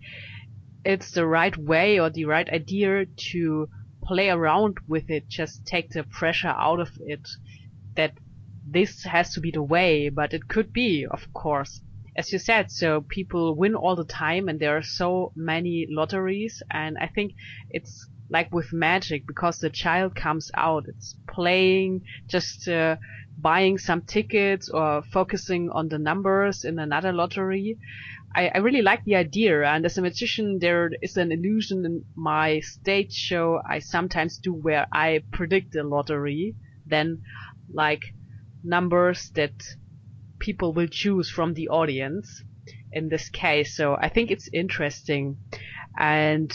it's 0.84 1.10
the 1.12 1.26
right 1.26 1.56
way 1.56 2.00
or 2.00 2.10
the 2.10 2.24
right 2.24 2.48
idea 2.48 3.06
to 3.06 3.68
play 4.02 4.28
around 4.30 4.78
with 4.88 5.10
it, 5.10 5.28
just 5.28 5.66
take 5.66 5.90
the 5.90 6.04
pressure 6.04 6.48
out 6.48 6.80
of 6.80 6.90
it 7.06 7.26
that 7.96 8.12
this 8.66 9.04
has 9.04 9.32
to 9.34 9.40
be 9.40 9.50
the 9.50 9.62
way, 9.62 10.08
but 10.08 10.32
it 10.34 10.48
could 10.48 10.72
be, 10.72 11.06
of 11.10 11.32
course. 11.32 11.80
As 12.16 12.32
you 12.32 12.38
said, 12.38 12.70
so 12.70 13.00
people 13.00 13.54
win 13.54 13.74
all 13.74 13.96
the 13.96 14.04
time 14.04 14.48
and 14.48 14.60
there 14.60 14.76
are 14.76 14.82
so 14.82 15.32
many 15.34 15.86
lotteries 15.88 16.62
and 16.70 16.98
I 16.98 17.06
think 17.06 17.32
it's 17.70 18.06
like 18.28 18.52
with 18.52 18.72
magic 18.72 19.26
because 19.26 19.58
the 19.58 19.70
child 19.70 20.14
comes 20.14 20.50
out, 20.54 20.84
it's 20.88 21.14
playing, 21.28 22.02
just 22.28 22.68
uh, 22.68 22.96
buying 23.38 23.78
some 23.78 24.02
tickets 24.02 24.68
or 24.68 25.02
focusing 25.02 25.70
on 25.70 25.88
the 25.88 25.98
numbers 25.98 26.64
in 26.64 26.78
another 26.78 27.12
lottery 27.12 27.78
I, 28.34 28.50
I 28.54 28.58
really 28.58 28.82
like 28.82 29.04
the 29.04 29.16
idea. 29.16 29.62
And 29.64 29.84
as 29.84 29.98
a 29.98 30.02
magician, 30.02 30.58
there 30.58 30.90
is 31.02 31.16
an 31.16 31.32
illusion 31.32 31.84
in 31.84 32.04
my 32.16 32.60
stage 32.60 33.12
show 33.12 33.60
I 33.68 33.78
sometimes 33.80 34.38
do 34.38 34.52
where 34.52 34.86
I 34.92 35.22
predict 35.32 35.72
the 35.72 35.82
lottery, 35.82 36.56
then 36.86 37.22
like 37.72 38.02
numbers 38.64 39.30
that 39.34 39.52
people 40.38 40.72
will 40.72 40.88
choose 40.88 41.30
from 41.30 41.54
the 41.54 41.68
audience 41.68 42.42
in 42.92 43.08
this 43.08 43.28
case. 43.28 43.76
So 43.76 43.96
I 44.00 44.08
think 44.08 44.30
it's 44.30 44.48
interesting. 44.52 45.38
And 45.98 46.52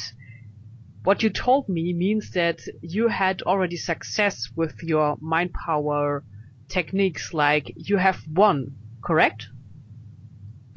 what 1.03 1.23
you 1.23 1.29
told 1.29 1.69
me 1.69 1.93
means 1.93 2.31
that 2.31 2.59
you 2.81 3.07
had 3.07 3.41
already 3.43 3.77
success 3.77 4.49
with 4.55 4.75
your 4.81 5.15
mind 5.21 5.53
power 5.53 6.23
techniques, 6.69 7.33
like 7.33 7.71
you 7.75 7.97
have 7.97 8.19
won, 8.29 8.75
correct? 9.03 9.47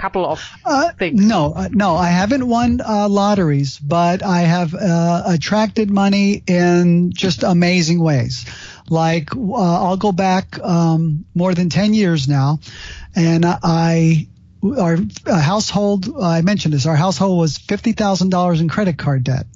Couple 0.00 0.26
of 0.26 0.42
uh, 0.64 0.92
things? 0.92 1.21
No, 1.21 1.52
uh, 1.54 1.69
no, 1.71 1.97
I 1.97 2.09
haven't 2.09 2.47
won 2.47 2.80
uh, 2.80 3.09
lotteries, 3.09 3.78
but 3.78 4.23
I 4.23 4.40
have 4.40 4.75
uh, 4.75 5.23
attracted 5.26 5.90
money 5.90 6.42
in 6.47 7.12
just 7.12 7.42
amazing 7.42 8.00
ways. 8.00 8.47
Like 8.88 9.37
uh, 9.37 9.85
I'll 9.85 9.97
go 9.97 10.12
back 10.12 10.59
um, 10.59 11.25
more 11.35 11.54
than 11.54 11.69
ten 11.69 11.95
years 11.95 12.28
now, 12.28 12.61
and 13.14 13.45
I 13.47 14.26
our 14.62 14.99
household 15.26 16.09
I 16.21 16.42
mentioned 16.42 16.75
this. 16.75 16.87
Our 16.87 16.97
household 16.97 17.38
was 17.38 17.59
fifty 17.59 17.92
thousand 17.92 18.30
dollars 18.30 18.61
in 18.61 18.69
credit 18.69 18.99
card 18.99 19.25
debt, 19.25 19.47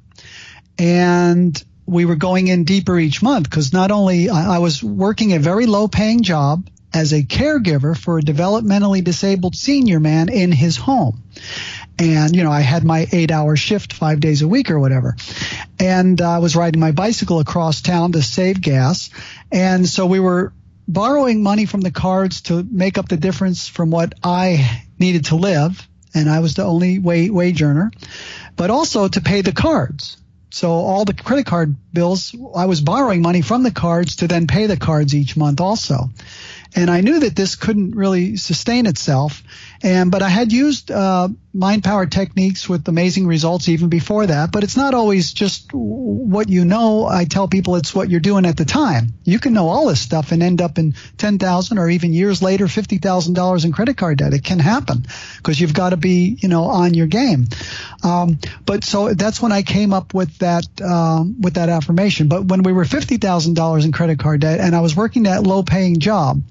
and 0.79 1.63
we 1.87 2.05
were 2.05 2.17
going 2.17 2.49
in 2.49 2.65
deeper 2.65 2.99
each 2.99 3.23
month 3.23 3.49
because 3.49 3.73
not 3.73 3.91
only 3.91 4.31
I, 4.31 4.57
I 4.57 4.59
was 4.59 4.83
working 4.83 5.33
a 5.33 5.39
very 5.39 5.67
low 5.67 5.89
paying 5.89 6.23
job 6.23 6.69
as 6.95 7.13
a 7.13 7.25
caregiver 7.25 7.99
for 7.99 8.19
a 8.19 8.23
developmentally 8.23 9.03
disabled 9.03 9.57
senior 9.57 9.99
man 9.99 10.29
in 10.29 10.53
his 10.53 10.77
home. 10.77 11.23
And, 11.99 12.35
you 12.35 12.45
know, 12.45 12.51
I 12.51 12.61
had 12.61 12.85
my 12.85 13.07
eight 13.13 13.31
hour 13.31 13.57
shift 13.57 13.93
five 13.93 14.21
days 14.21 14.43
a 14.43 14.49
week 14.49 14.71
or 14.71 14.79
whatever. 14.79 15.17
And 15.79 16.21
I 16.21 16.39
was 16.39 16.57
riding 16.57 16.81
my 16.81 16.93
bicycle 16.93 17.41
across 17.41 17.83
town 17.83 18.13
to 18.13 18.23
save 18.23 18.61
gas. 18.61 19.11
And 19.51 19.89
so 19.89 20.07
we 20.07 20.21
were 20.21 20.53
borrowing 20.87 21.43
money 21.43 21.67
from 21.67 21.81
the 21.81 21.91
cards 21.91 22.43
to 22.43 22.67
make 22.71 22.97
up 22.97 23.09
the 23.09 23.17
difference 23.17 23.69
from 23.69 23.91
what 23.91 24.15
I 24.23 24.83
needed 24.99 25.27
to 25.27 25.37
live. 25.37 25.87
And 26.15 26.31
I 26.31 26.41
was 26.41 26.55
the 26.55 26.65
only 26.65 27.01
wage 27.01 27.61
earner, 27.61 27.91
but 28.55 28.71
also 28.71 29.09
to 29.09 29.21
pay 29.21 29.41
the 29.41 29.53
cards. 29.53 30.17
So 30.51 30.71
all 30.71 31.05
the 31.05 31.15
credit 31.15 31.47
card 31.47 31.75
bills, 31.93 32.33
I 32.55 32.67
was 32.67 32.81
borrowing 32.81 33.23
money 33.23 33.41
from 33.41 33.65
the 33.65 33.73
cards 33.73 34.17
to 34.17 34.29
then 34.29 34.47
pay 34.47 34.67
the 34.67 34.77
cards 34.77 35.13
each 35.13 35.37
month 35.37 35.61
also 35.61 36.11
and 36.77 36.91
I 36.91 37.03
knew 37.03 37.21
that 37.21 37.37
this 37.37 37.55
couldn't 37.55 37.95
really 37.95 38.37
sustain 38.37 38.87
itself. 38.87 39.43
And 39.83 40.11
but 40.11 40.23
I 40.23 40.29
had 40.29 40.53
used 40.53 40.91
uh, 40.91 41.29
mind 41.53 41.85
power 41.85 42.07
techniques 42.07 42.69
with 42.69 42.89
amazing 42.89 43.27
results 43.27 43.69
even 43.69 43.89
before 43.89 44.27
that. 44.27 44.51
But 44.51 44.65
it's 44.65 44.77
not 44.77 44.95
always 44.95 45.33
just 45.33 45.73
what 45.73 46.49
you 46.49 46.65
know. 46.65 47.07
I 47.07 47.27
tell 47.27 47.49
people 47.49 47.77
it's 47.77 47.95
what 47.95 48.11
you're 48.11 48.21
doing 48.21 48.45
at 48.47 48.57
the 48.57 48.65
time. 48.65 49.15
You 49.25 49.39
can 49.39 49.53
know 49.53 49.69
all 49.69 49.87
this 49.87 50.01
stuff 50.01 50.33
and 50.33 50.43
end 50.43 50.61
up 50.61 50.79
in 50.79 50.95
ten 51.17 51.39
thousand 51.39 51.79
or 51.79 51.89
even 51.89 52.13
years 52.13 52.43
later 52.43 52.67
fifty 52.67 52.99
thousand 52.99 53.35
dollars 53.35 53.65
in 53.65 53.73
credit 53.73 53.97
card 53.97 54.19
debt. 54.19 54.35
It 54.35 54.43
can 54.43 54.59
happen 54.59 55.07
because 55.37 55.61
you've 55.61 55.75
got 55.75 55.91
to 55.91 55.97
be 55.97 56.37
you 56.41 56.49
know 56.49 56.65
on 56.65 56.95
your 56.95 57.07
game. 57.07 57.47
Um, 58.03 58.39
but 58.67 58.85
so 58.85 59.15
that's 59.15 59.41
when 59.41 59.53
I 59.53 59.63
came 59.63 59.93
up 59.93 60.13
with 60.13 60.39
that 60.39 60.67
um, 60.83 61.41
with 61.41 61.55
that 61.55 61.69
affirmation. 61.69 62.29
But 62.29 62.47
when 62.47 62.63
we 62.63 62.73
were 62.73 62.85
fifty 62.85 63.19
thousand 63.19 63.55
dollars 63.55 63.85
in 63.85 63.93
credit 63.93 64.19
card 64.19 64.41
debt 64.41 64.61
and 64.61 64.75
I 64.75 64.81
was 64.81 64.97
working 64.97 65.25
that 65.25 65.45
low 65.45 65.63
paying 65.63 66.01
job. 66.01 66.43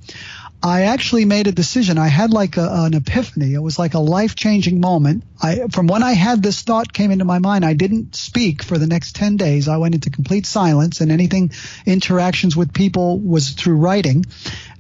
I 0.66 0.84
actually 0.84 1.26
made 1.26 1.48
a 1.48 1.52
decision. 1.52 1.98
I 1.98 2.08
had 2.08 2.32
like 2.32 2.56
a, 2.56 2.66
an 2.72 2.94
epiphany. 2.94 3.54
It 3.54 3.60
was 3.60 3.78
like 3.78 3.96
a 3.96 4.00
life 4.00 4.34
changing 4.34 4.80
moment. 4.80 5.26
I, 5.42 5.68
from 5.68 5.88
when 5.88 6.04
I 6.04 6.14
had 6.14 6.42
this 6.42 6.62
thought 6.62 6.94
came 6.94 7.12
into 7.12 7.26
my 7.26 7.40
mind, 7.40 7.66
I 7.66 7.74
didn't 7.74 8.16
speak 8.16 8.64
for 8.64 8.78
the 8.78 8.88
next 8.88 9.14
10 9.18 9.36
days. 9.36 9.68
I 9.68 9.76
went 9.76 9.94
into 9.94 10.10
complete 10.10 10.46
silence 10.46 11.02
and 11.02 11.12
anything 11.12 11.52
interactions 11.86 12.56
with 12.56 12.74
people 12.74 13.20
was 13.20 13.50
through 13.50 13.76
writing, 13.76 14.26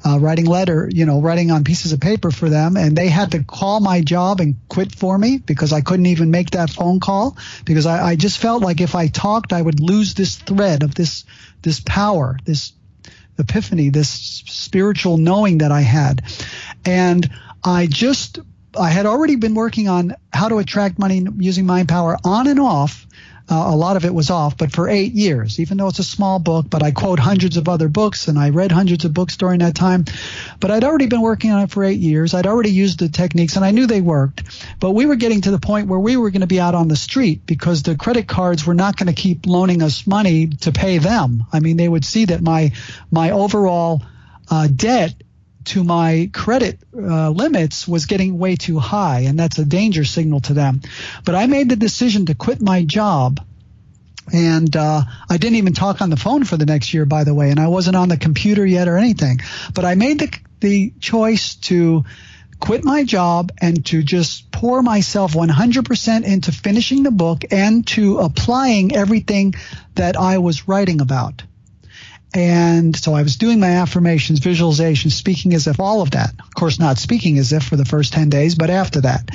uh, 0.06 0.19
writing 0.19 0.46
letter, 0.46 0.89
you 0.89 1.06
know, 1.06 1.19
writing 1.19 1.52
on 1.52 1.65
pieces 1.65 1.91
of 1.91 2.00
paper 2.00 2.32
for 2.32 2.48
them. 2.48 2.78
And 2.78 2.96
they 2.96 3.10
had 3.10 3.32
to 3.32 3.43
call 3.43 3.82
my 3.82 4.00
job 4.00 4.39
and 4.39 4.56
quit 4.69 4.96
for 4.96 5.17
me 5.17 5.38
because 5.38 5.74
I 5.74 5.82
couldn't 5.82 6.06
even 6.06 6.32
make 6.32 6.52
that 6.52 6.69
phone 6.69 7.02
call 7.02 7.36
because 7.65 7.86
I, 7.86 8.12
I 8.12 8.15
just 8.15 8.38
felt 8.38 8.63
like 8.63 8.80
if 8.80 8.96
I 8.96 9.08
talked, 9.08 9.52
I 9.52 9.62
would 9.62 9.82
lose 9.82 10.13
this 10.13 10.38
thread 10.38 10.82
of 10.82 10.96
this, 10.96 11.26
this 11.62 11.82
power, 11.82 12.39
this 12.46 12.72
epiphany, 13.38 13.89
this 13.89 14.10
spiritual 14.10 15.17
knowing 15.17 15.60
that 15.60 15.72
I 15.72 15.82
had. 15.82 16.24
And 16.86 17.30
I 17.63 17.88
just, 17.88 18.39
I 18.80 18.89
had 18.89 19.06
already 19.06 19.36
been 19.36 19.56
working 19.56 19.88
on 19.88 20.15
how 20.32 20.50
to 20.50 20.58
attract 20.58 21.00
money 21.00 21.26
using 21.38 21.65
mind 21.65 21.89
power 21.89 22.17
on 22.24 22.48
and 22.48 22.60
off 22.60 23.03
uh, 23.49 23.56
a 23.56 23.75
lot 23.75 23.97
of 23.97 24.06
it 24.06 24.13
was 24.13 24.29
off, 24.29 24.58
but 24.58 24.71
for 24.71 24.88
eight 24.88 25.12
years, 25.12 25.60
even 25.60 25.77
though 25.77 25.89
it's 25.89 25.99
a 25.99 26.03
small 26.03 26.39
book, 26.39 26.69
but 26.69 26.82
I 26.82 26.91
quote 26.91 27.19
hundreds 27.19 27.58
of 27.58 27.67
other 27.67 27.89
books 27.89 28.29
and 28.29 28.39
I 28.39 28.49
read 28.49 28.71
hundreds 28.71 29.03
of 29.03 29.13
books 29.13 29.36
during 29.36 29.60
that 29.60 29.75
time. 29.75 30.06
But 30.62 30.71
I'd 30.71 30.86
already 30.86 31.08
been 31.08 31.21
working 31.21 31.51
on 31.51 31.63
it 31.63 31.71
for 31.71 31.84
eight 31.84 31.99
years. 31.99 32.34
I'd 32.34 32.47
already 32.47 32.71
used 32.71 32.99
the 32.99 33.10
techniques 33.10 33.58
and 33.58 33.65
I 33.65 33.71
knew 33.71 33.86
they 33.86 33.99
worked. 33.99 34.43
But 34.79 34.91
we 34.91 35.06
were 35.06 35.15
getting 35.15 35.41
to 35.41 35.51
the 35.51 35.60
point 35.60 35.89
where 35.89 35.99
we 35.99 36.15
were 36.15 36.29
going 36.29 36.41
to 36.41 36.47
be 36.47 36.62
out 36.62 36.73
on 36.73 36.88
the 36.88 36.95
street 36.95 37.45
because 37.45 37.84
the 37.84 37.97
credit 37.97 38.27
cards 38.29 38.65
were 38.65 38.73
not 38.73 38.95
going 38.95 39.13
to 39.13 39.21
keep 39.21 39.45
loaning 39.45 39.82
us 39.82 40.08
money 40.08 40.47
to 40.47 40.71
pay 40.71 40.99
them. 40.99 41.43
I 41.51 41.60
mean, 41.60 41.75
they 41.75 41.89
would 41.89 42.06
see 42.06 42.25
that 42.25 42.41
my, 42.41 42.71
my 43.12 43.32
overall 43.32 44.01
uh, 44.49 44.67
debt 44.73 45.15
to 45.65 45.84
my 45.84 46.30
credit 46.34 46.80
uh, 46.95 47.30
limits 47.30 47.88
was 47.88 48.06
getting 48.06 48.38
way 48.38 48.56
too 48.56 48.80
high, 48.80 49.21
and 49.21 49.38
that's 49.38 49.58
a 49.60 49.65
danger 49.65 50.04
signal 50.04 50.41
to 50.41 50.54
them. 50.54 50.82
But 51.26 51.36
I 51.36 51.47
made 51.47 51.69
the 51.69 51.76
decision 51.76 52.26
to 52.28 52.36
quit 52.36 52.62
my 52.62 52.84
job. 52.84 53.39
And 54.32 54.73
uh, 54.73 55.02
I 55.30 55.36
didn't 55.36 55.58
even 55.58 55.73
talk 55.73 56.02
on 56.02 56.10
the 56.10 56.15
phone 56.15 56.45
for 56.45 56.56
the 56.56 56.65
next 56.65 56.93
year, 56.93 57.06
by 57.06 57.26
the 57.26 57.34
way, 57.34 57.49
and 57.52 57.60
I 57.60 57.67
wasn't 57.67 57.97
on 57.97 58.08
the 58.08 58.15
computer 58.15 58.65
yet 58.65 58.88
or 58.88 58.97
anything. 58.97 59.41
But 59.73 59.84
I 59.84 59.95
made 59.95 60.19
the, 60.19 60.32
the 60.62 60.93
choice 61.02 61.56
to 61.56 62.06
quit 62.62 62.86
my 62.86 63.04
job 63.04 63.52
and 63.58 63.86
to 63.88 64.02
just 64.02 64.49
pour 64.49 64.82
myself 64.82 65.34
100% 65.34 66.23
into 66.23 66.52
finishing 66.54 67.04
the 67.04 67.12
book 67.12 67.43
and 67.52 67.86
to 67.88 68.19
applying 68.19 68.95
everything 68.95 69.54
that 69.95 70.15
I 70.15 70.38
was 70.38 70.69
writing 70.69 71.02
about. 71.02 71.43
And 72.34 72.96
so 72.96 73.13
I 73.13 73.22
was 73.22 73.38
doing 73.38 73.60
my 73.60 73.69
affirmations, 73.69 74.39
visualizations, 74.39 75.12
speaking 75.12 75.54
as 75.54 75.67
if 75.67 75.80
all 75.80 76.02
of 76.02 76.12
that. 76.12 76.32
Of 76.39 76.56
course, 76.56 76.80
not 76.80 76.98
speaking 76.98 77.38
as 77.38 77.54
if 77.54 77.63
for 77.63 77.76
the 77.76 77.86
first 77.86 78.13
10 78.13 78.30
days, 78.30 78.56
but 78.56 78.72
after 78.72 79.02
that. 79.02 79.30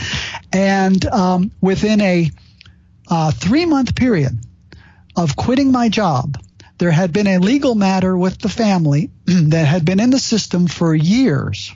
And 0.53 1.05
um, 1.07 1.53
within 1.61 2.01
a 2.01 2.31
uh, 3.09 3.31
three 3.31 3.67
month 3.67 3.95
period 3.95 4.37
of 5.17 5.37
quitting 5.37 5.71
my 5.71 5.89
job, 5.89 6.39
there 6.79 6.91
had 6.91 7.13
been 7.13 7.27
a 7.27 7.39
legal 7.39 7.75
matter 7.75 8.17
with 8.17 8.39
the 8.39 8.49
family 8.49 9.11
that 9.27 9.67
had 9.67 9.85
been 9.85 10.01
in 10.01 10.11
the 10.11 10.19
system 10.19 10.67
for 10.67 10.95
years. 10.95 11.73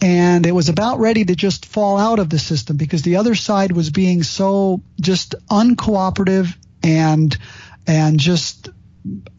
And 0.00 0.46
it 0.46 0.52
was 0.52 0.68
about 0.68 1.00
ready 1.00 1.24
to 1.24 1.34
just 1.34 1.64
fall 1.64 1.96
out 1.96 2.18
of 2.18 2.28
the 2.28 2.38
system 2.38 2.76
because 2.76 3.02
the 3.02 3.16
other 3.16 3.34
side 3.34 3.72
was 3.72 3.90
being 3.90 4.22
so 4.22 4.82
just 5.00 5.34
uncooperative 5.50 6.54
and 6.82 7.36
and 7.86 8.18
just 8.18 8.68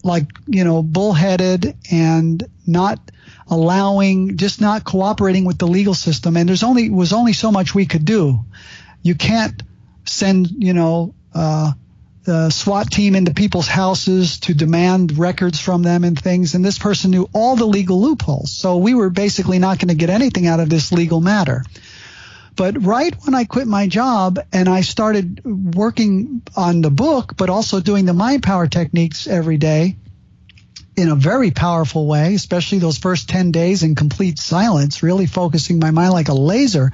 like 0.04 0.26
you 0.48 0.64
know 0.64 0.84
bullheaded 0.84 1.78
and 1.92 2.44
not 2.66 3.00
allowing 3.50 4.38
just 4.38 4.60
not 4.62 4.84
cooperating 4.84 5.46
with 5.46 5.58
the 5.58 5.68
legal 5.68 5.94
system 5.94 6.36
and 6.38 6.50
there's 6.50 6.64
only 6.64 6.90
was 6.90 7.14
only 7.14 7.34
so 7.34 7.52
much 7.52 7.74
we 7.74 7.86
could 7.86 8.06
do 8.06 8.44
you 9.08 9.16
can't 9.16 9.64
send, 10.06 10.52
you 10.52 10.74
know, 10.74 11.14
uh, 11.34 11.72
the 12.24 12.50
SWAT 12.50 12.92
team 12.92 13.16
into 13.16 13.34
people's 13.34 13.68
houses 13.68 14.40
to 14.42 14.54
demand 14.54 15.18
records 15.18 15.62
from 15.62 15.82
them 15.82 16.04
and 16.04 16.20
things. 16.20 16.56
And 16.56 16.66
this 16.66 16.78
person 16.78 17.12
knew 17.12 17.30
all 17.34 17.56
the 17.56 17.66
legal 17.66 18.02
loopholes. 18.02 18.52
So 18.52 18.78
we 18.78 18.94
were 18.94 19.10
basically 19.10 19.60
not 19.60 19.80
going 19.80 19.88
to 19.88 19.96
get 19.96 20.10
anything 20.10 20.46
out 20.46 20.60
of 20.60 20.70
this 20.70 20.92
legal 20.92 21.22
matter. 21.22 21.64
But 22.58 22.84
right 22.84 23.16
when 23.24 23.36
I 23.36 23.46
quit 23.46 23.68
my 23.68 23.88
job 23.88 24.40
and 24.52 24.68
I 24.68 24.82
started 24.82 25.42
working 25.46 26.42
on 26.56 26.82
the 26.82 26.90
book, 26.90 27.38
but 27.38 27.50
also 27.50 27.80
doing 27.80 28.06
the 28.06 28.14
mind 28.14 28.44
power 28.44 28.68
techniques 28.68 29.28
every 29.28 29.58
day 29.58 29.96
in 30.98 31.10
a 31.10 31.16
very 31.16 31.52
powerful 31.52 32.08
way, 32.08 32.34
especially 32.34 32.80
those 32.80 32.98
first 32.98 33.30
10 33.30 33.52
days 33.52 33.84
in 33.84 33.94
complete 33.94 34.40
silence, 34.40 35.04
really 35.04 35.28
focusing 35.28 35.78
my 35.78 35.92
mind 35.92 36.12
like 36.12 36.30
a 36.30 36.34
laser, 36.34 36.92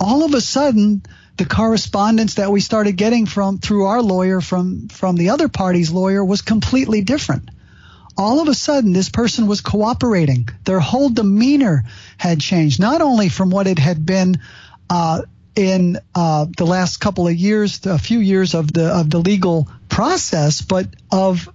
all 0.00 0.24
of 0.24 0.32
a 0.32 0.40
sudden, 0.40 1.02
the 1.36 1.44
correspondence 1.44 2.34
that 2.34 2.50
we 2.50 2.60
started 2.60 2.92
getting 2.92 3.26
from 3.26 3.58
through 3.58 3.84
our 3.84 4.00
lawyer 4.00 4.40
from 4.40 4.88
from 4.88 5.16
the 5.16 5.30
other 5.30 5.48
party's 5.48 5.90
lawyer 5.90 6.24
was 6.24 6.40
completely 6.40 7.02
different. 7.02 7.50
All 8.16 8.40
of 8.40 8.48
a 8.48 8.54
sudden 8.54 8.94
this 8.94 9.10
person 9.10 9.46
was 9.46 9.60
cooperating. 9.60 10.48
Their 10.64 10.80
whole 10.80 11.10
demeanor 11.10 11.84
had 12.16 12.40
changed 12.40 12.80
not 12.80 13.02
only 13.02 13.28
from 13.28 13.50
what 13.50 13.66
it 13.66 13.78
had 13.78 14.06
been 14.06 14.40
uh, 14.90 15.22
in 15.54 15.98
uh, 16.14 16.46
the 16.56 16.66
last 16.66 16.98
couple 16.98 17.26
of 17.26 17.34
years 17.34 17.84
a 17.86 17.98
few 17.98 18.18
years 18.18 18.54
of 18.54 18.72
the 18.72 18.86
of 18.88 19.10
the 19.10 19.18
legal 19.18 19.68
process 19.88 20.60
but 20.60 20.86
of 21.10 21.48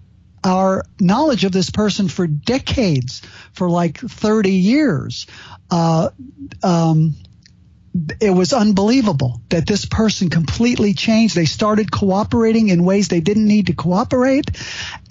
our 0.44 0.84
knowledge 1.00 1.44
of 1.44 1.52
this 1.52 1.70
person 1.70 2.08
for 2.08 2.26
decades 2.26 3.22
for 3.54 3.70
like 3.70 4.00
30 4.00 4.52
years 4.52 5.28
uh, 5.70 6.10
um, 6.64 7.16
it 8.20 8.30
was 8.30 8.54
unbelievable 8.54 9.42
that 9.50 9.68
this 9.68 9.86
person 9.86 10.30
completely 10.30 10.94
changed. 10.94 11.36
They 11.36 11.46
started 11.46 11.92
cooperating 11.92 12.70
in 12.70 12.86
ways 12.86 13.10
they 13.10 13.20
didn't 13.20 13.48
need 13.48 13.68
to 13.68 13.74
cooperate, 13.74 14.50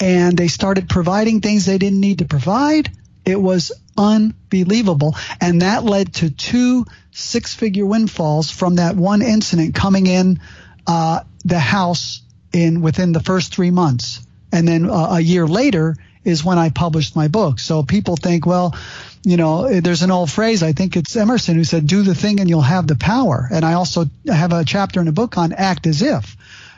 and 0.01 0.37
they 0.37 0.49
started 0.49 0.89
providing 0.89 1.41
things 1.41 1.67
they 1.67 1.79
didn't 1.79 2.01
need 2.01 2.21
to 2.21 2.25
provide. 2.25 2.91
It 3.25 3.41
was 3.41 3.73
unbelievable. 4.01 5.15
And 5.41 5.63
that 5.63 5.85
led 5.85 6.15
to 6.15 6.31
two 6.31 6.87
six 7.13 7.55
figure 7.55 7.85
windfalls 7.85 8.51
from 8.51 8.77
that 8.77 8.97
one 8.97 9.21
incident 9.21 9.75
coming 9.75 10.07
in 10.07 10.41
uh, 10.87 11.21
the 11.45 11.59
house 11.59 12.23
in 12.53 12.81
within 12.81 13.13
the 13.13 13.21
first 13.21 13.55
three 13.55 13.71
months. 13.71 14.27
And 14.53 14.67
then 14.67 14.89
uh, 14.89 15.09
a 15.13 15.21
year 15.21 15.47
later 15.47 15.97
is 16.25 16.45
when 16.45 16.59
I 16.59 16.71
published 16.71 17.15
my 17.15 17.29
book. 17.29 17.61
So 17.61 17.83
people 17.83 18.17
think, 18.17 18.47
well, 18.47 18.75
you 19.23 19.37
know, 19.37 19.81
there's 19.81 20.03
an 20.03 20.11
old 20.11 20.31
phrase, 20.31 20.63
I 20.63 20.73
think 20.73 20.97
it's 20.97 21.15
Emerson 21.15 21.55
who 21.57 21.65
said, 21.65 21.87
do 21.87 22.03
the 22.03 22.15
thing 22.15 22.41
and 22.41 22.49
you'll 22.49 22.63
have 22.63 22.87
the 22.87 22.97
power. 22.97 23.49
And 23.53 23.65
I 23.65 23.75
also 23.75 24.07
have 24.27 24.53
a 24.53 24.65
chapter 24.65 25.01
in 25.01 25.07
the 25.07 25.13
book 25.13 25.37
on 25.37 25.53
act 25.53 25.87
as 25.87 26.01
if. 26.01 26.37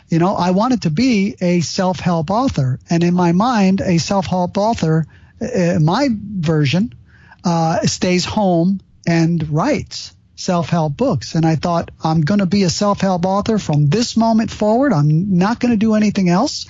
You 0.09 0.19
know, 0.19 0.35
I 0.35 0.51
wanted 0.51 0.83
to 0.83 0.91
be 0.91 1.37
a 1.41 1.61
self 1.61 1.99
help 2.01 2.31
author. 2.31 2.81
And 2.91 3.03
in 3.03 3.15
my 3.15 3.33
mind, 3.33 3.81
a 3.81 3.99
self 3.99 4.27
help 4.27 4.59
author, 4.59 5.07
uh, 5.41 5.79
my 5.81 6.09
version, 6.11 6.95
uh, 7.45 7.81
stays 7.87 8.25
home 8.25 8.81
and 9.07 9.49
writes 9.51 10.15
self 10.43 10.69
help 10.69 10.97
books. 10.97 11.35
And 11.35 11.47
I 11.47 11.57
thought, 11.57 11.91
I'm 12.03 12.21
going 12.21 12.41
to 12.41 12.47
be 12.47 12.65
a 12.65 12.71
self 12.71 13.01
help 13.01 13.25
author 13.25 13.59
from 13.59 13.89
this 13.89 14.17
moment 14.17 14.51
forward. 14.51 14.93
I'm 14.93 15.39
not 15.39 15.61
going 15.61 15.71
to 15.71 15.79
do 15.79 15.95
anything 15.95 16.29
else. 16.29 16.67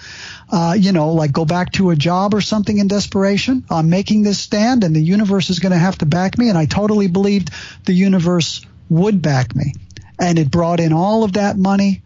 Uh, 0.51 0.75
you 0.79 0.93
know, 0.93 1.13
like 1.13 1.33
go 1.33 1.45
back 1.45 1.73
to 1.73 1.91
a 1.91 1.97
job 1.97 2.35
or 2.35 2.41
something 2.41 2.77
in 2.79 2.89
desperation. 2.89 3.65
I'm 3.71 3.89
making 3.89 4.23
this 4.23 4.39
stand 4.39 4.85
and 4.85 4.95
the 4.95 5.01
universe 5.01 5.51
is 5.51 5.59
going 5.59 5.73
to 5.73 5.79
have 5.79 5.99
to 5.99 6.07
back 6.07 6.37
me. 6.39 6.49
And 6.49 6.59
I 6.59 6.67
totally 6.67 7.09
believed 7.09 7.51
the 7.85 7.95
universe 7.95 8.65
would 8.91 9.23
back 9.23 9.57
me. 9.57 9.75
And 10.19 10.39
it 10.39 10.51
brought 10.51 10.81
in 10.81 10.93
all 10.93 11.25
of 11.25 11.35
that 11.35 11.57
money. 11.57 12.03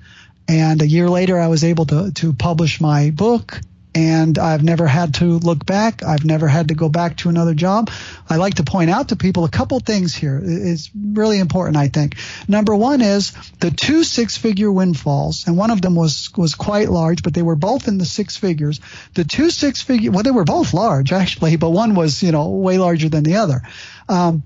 And 0.48 0.80
a 0.80 0.86
year 0.86 1.10
later, 1.10 1.40
I 1.40 1.48
was 1.48 1.64
able 1.64 1.86
to, 1.86 2.12
to 2.12 2.32
publish 2.32 2.80
my 2.80 3.10
book 3.10 3.60
and 3.96 4.38
I've 4.38 4.62
never 4.62 4.86
had 4.86 5.14
to 5.14 5.24
look 5.24 5.64
back. 5.64 6.02
I've 6.02 6.22
never 6.22 6.46
had 6.46 6.68
to 6.68 6.74
go 6.74 6.90
back 6.90 7.16
to 7.18 7.30
another 7.30 7.54
job. 7.54 7.90
I 8.28 8.36
like 8.36 8.56
to 8.56 8.62
point 8.62 8.90
out 8.90 9.08
to 9.08 9.16
people 9.16 9.46
a 9.46 9.48
couple 9.48 9.80
things 9.80 10.14
here. 10.14 10.38
It's 10.44 10.90
really 10.94 11.38
important, 11.38 11.78
I 11.78 11.88
think. 11.88 12.16
Number 12.46 12.76
one 12.76 13.00
is 13.00 13.32
the 13.58 13.70
two 13.70 14.04
six-figure 14.04 14.70
windfalls, 14.70 15.46
and 15.46 15.56
one 15.56 15.70
of 15.70 15.80
them 15.80 15.94
was 15.94 16.30
was 16.36 16.54
quite 16.54 16.90
large, 16.90 17.22
but 17.22 17.32
they 17.32 17.40
were 17.40 17.56
both 17.56 17.88
in 17.88 17.96
the 17.96 18.04
six 18.04 18.36
figures. 18.36 18.80
The 19.14 19.24
two 19.24 19.48
six-figure, 19.48 20.10
well, 20.10 20.22
they 20.22 20.30
were 20.30 20.44
both 20.44 20.74
large 20.74 21.10
actually, 21.22 21.56
but 21.56 21.70
one 21.70 21.94
was 21.94 22.22
you 22.22 22.32
know 22.32 22.50
way 22.50 22.76
larger 22.76 23.08
than 23.08 23.24
the 23.24 23.36
other. 23.36 23.62
Um, 24.10 24.42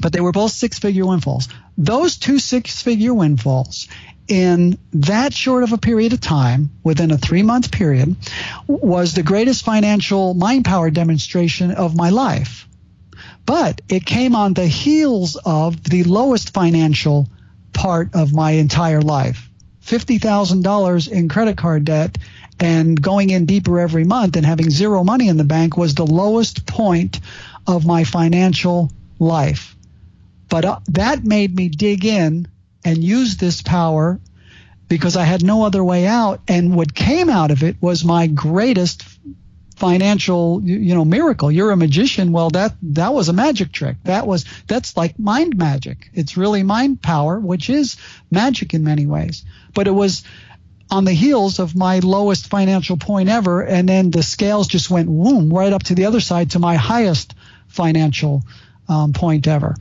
but 0.00 0.12
they 0.12 0.20
were 0.20 0.32
both 0.32 0.52
six-figure 0.52 1.04
windfalls. 1.04 1.48
Those 1.76 2.16
two 2.16 2.38
six-figure 2.38 3.12
windfalls 3.12 3.88
in 4.28 4.78
that 4.92 5.34
short 5.34 5.62
of 5.62 5.72
a 5.72 5.78
period 5.78 6.12
of 6.12 6.20
time, 6.20 6.70
within 6.82 7.10
a 7.10 7.18
three 7.18 7.42
month 7.42 7.70
period, 7.70 8.16
was 8.66 9.14
the 9.14 9.22
greatest 9.22 9.64
financial 9.64 10.34
mind 10.34 10.64
power 10.64 10.90
demonstration 10.90 11.70
of 11.70 11.96
my 11.96 12.10
life. 12.10 12.66
But 13.46 13.82
it 13.88 14.06
came 14.06 14.34
on 14.34 14.54
the 14.54 14.66
heels 14.66 15.36
of 15.44 15.82
the 15.84 16.04
lowest 16.04 16.54
financial 16.54 17.28
part 17.72 18.14
of 18.14 18.32
my 18.32 18.52
entire 18.52 19.02
life 19.02 19.50
$50,000 19.84 21.10
in 21.10 21.28
credit 21.28 21.58
card 21.58 21.84
debt 21.84 22.16
and 22.58 23.00
going 23.00 23.30
in 23.30 23.46
deeper 23.46 23.80
every 23.80 24.04
month 24.04 24.36
and 24.36 24.46
having 24.46 24.70
zero 24.70 25.04
money 25.04 25.28
in 25.28 25.36
the 25.36 25.44
bank 25.44 25.76
was 25.76 25.94
the 25.94 26.06
lowest 26.06 26.66
point 26.66 27.20
of 27.66 27.84
my 27.84 28.04
financial 28.04 28.90
life. 29.18 29.76
But 30.48 30.64
uh, 30.64 30.80
that 30.88 31.24
made 31.24 31.54
me 31.54 31.68
dig 31.68 32.04
in 32.04 32.48
and 32.84 33.02
used 33.02 33.40
this 33.40 33.62
power 33.62 34.20
because 34.88 35.16
I 35.16 35.24
had 35.24 35.42
no 35.42 35.64
other 35.64 35.82
way 35.82 36.06
out. 36.06 36.40
And 36.46 36.76
what 36.76 36.94
came 36.94 37.28
out 37.30 37.50
of 37.50 37.62
it 37.62 37.76
was 37.80 38.04
my 38.04 38.26
greatest 38.26 39.04
financial 39.76 40.60
you 40.62 40.94
know 40.94 41.04
miracle. 41.04 41.50
You're 41.50 41.72
a 41.72 41.76
magician. 41.76 42.32
Well 42.32 42.50
that 42.50 42.74
that 42.82 43.12
was 43.12 43.28
a 43.28 43.32
magic 43.32 43.72
trick. 43.72 43.96
That 44.04 44.26
was 44.26 44.44
that's 44.66 44.96
like 44.96 45.18
mind 45.18 45.56
magic. 45.56 46.10
It's 46.14 46.36
really 46.36 46.62
mind 46.62 47.02
power 47.02 47.40
which 47.40 47.70
is 47.70 47.96
magic 48.30 48.74
in 48.74 48.84
many 48.84 49.06
ways. 49.06 49.44
But 49.74 49.88
it 49.88 49.92
was 49.92 50.22
on 50.90 51.04
the 51.04 51.12
heels 51.12 51.58
of 51.58 51.74
my 51.74 51.98
lowest 51.98 52.46
financial 52.46 52.96
point 52.96 53.28
ever. 53.28 53.62
And 53.62 53.88
then 53.88 54.10
the 54.10 54.22
scales 54.22 54.68
just 54.68 54.90
went 54.90 55.08
whoom 55.08 55.52
right 55.52 55.72
up 55.72 55.82
to 55.84 55.94
the 55.94 56.04
other 56.04 56.20
side 56.20 56.52
to 56.52 56.58
my 56.58 56.76
highest 56.76 57.34
financial 57.66 58.42
um, 58.88 59.12
point 59.12 59.46
ever. 59.46 59.76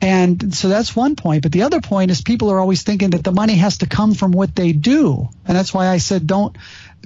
And 0.00 0.54
so 0.54 0.68
that's 0.68 0.94
one 0.94 1.16
point. 1.16 1.42
But 1.42 1.52
the 1.52 1.62
other 1.62 1.80
point 1.80 2.10
is 2.10 2.22
people 2.22 2.50
are 2.50 2.60
always 2.60 2.82
thinking 2.82 3.10
that 3.10 3.24
the 3.24 3.32
money 3.32 3.54
has 3.56 3.78
to 3.78 3.86
come 3.86 4.14
from 4.14 4.32
what 4.32 4.54
they 4.54 4.72
do. 4.72 5.28
And 5.46 5.56
that's 5.56 5.74
why 5.74 5.88
I 5.88 5.98
said 5.98 6.26
don't 6.26 6.56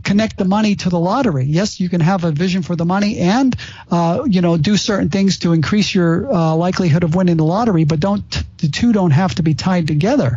connect 0.04 0.36
the 0.36 0.44
money 0.44 0.76
to 0.76 0.90
the 0.90 0.98
lottery. 0.98 1.44
Yes, 1.44 1.80
you 1.80 1.88
can 1.88 2.00
have 2.00 2.24
a 2.24 2.30
vision 2.30 2.62
for 2.62 2.76
the 2.76 2.84
money 2.84 3.18
and, 3.18 3.54
uh, 3.90 4.24
you 4.26 4.40
know, 4.40 4.56
do 4.56 4.76
certain 4.76 5.08
things 5.08 5.38
to 5.38 5.52
increase 5.52 5.94
your 5.94 6.32
uh, 6.32 6.54
likelihood 6.54 7.04
of 7.04 7.14
winning 7.14 7.36
the 7.36 7.44
lottery, 7.44 7.84
but 7.84 8.00
don't, 8.00 8.44
the 8.58 8.68
two 8.68 8.92
don't 8.92 9.10
have 9.10 9.34
to 9.36 9.42
be 9.42 9.54
tied 9.54 9.86
together. 9.86 10.36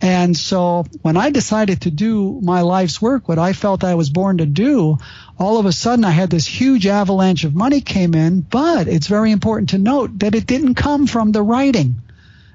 And 0.00 0.36
so 0.36 0.84
when 1.02 1.16
I 1.16 1.30
decided 1.30 1.82
to 1.82 1.90
do 1.90 2.38
my 2.42 2.60
life's 2.60 3.00
work, 3.00 3.28
what 3.28 3.38
I 3.38 3.54
felt 3.54 3.82
I 3.82 3.94
was 3.94 4.10
born 4.10 4.38
to 4.38 4.46
do, 4.46 4.98
all 5.38 5.58
of 5.58 5.66
a 5.66 5.72
sudden 5.72 6.04
I 6.04 6.10
had 6.10 6.30
this 6.30 6.46
huge 6.46 6.86
avalanche 6.86 7.44
of 7.44 7.54
money 7.54 7.80
came 7.80 8.14
in, 8.14 8.40
but 8.40 8.88
it's 8.88 9.06
very 9.06 9.30
important 9.30 9.70
to 9.70 9.78
note 9.78 10.18
that 10.20 10.34
it 10.34 10.46
didn't 10.46 10.74
come 10.74 11.06
from 11.06 11.32
the 11.32 11.42
writing. 11.42 11.96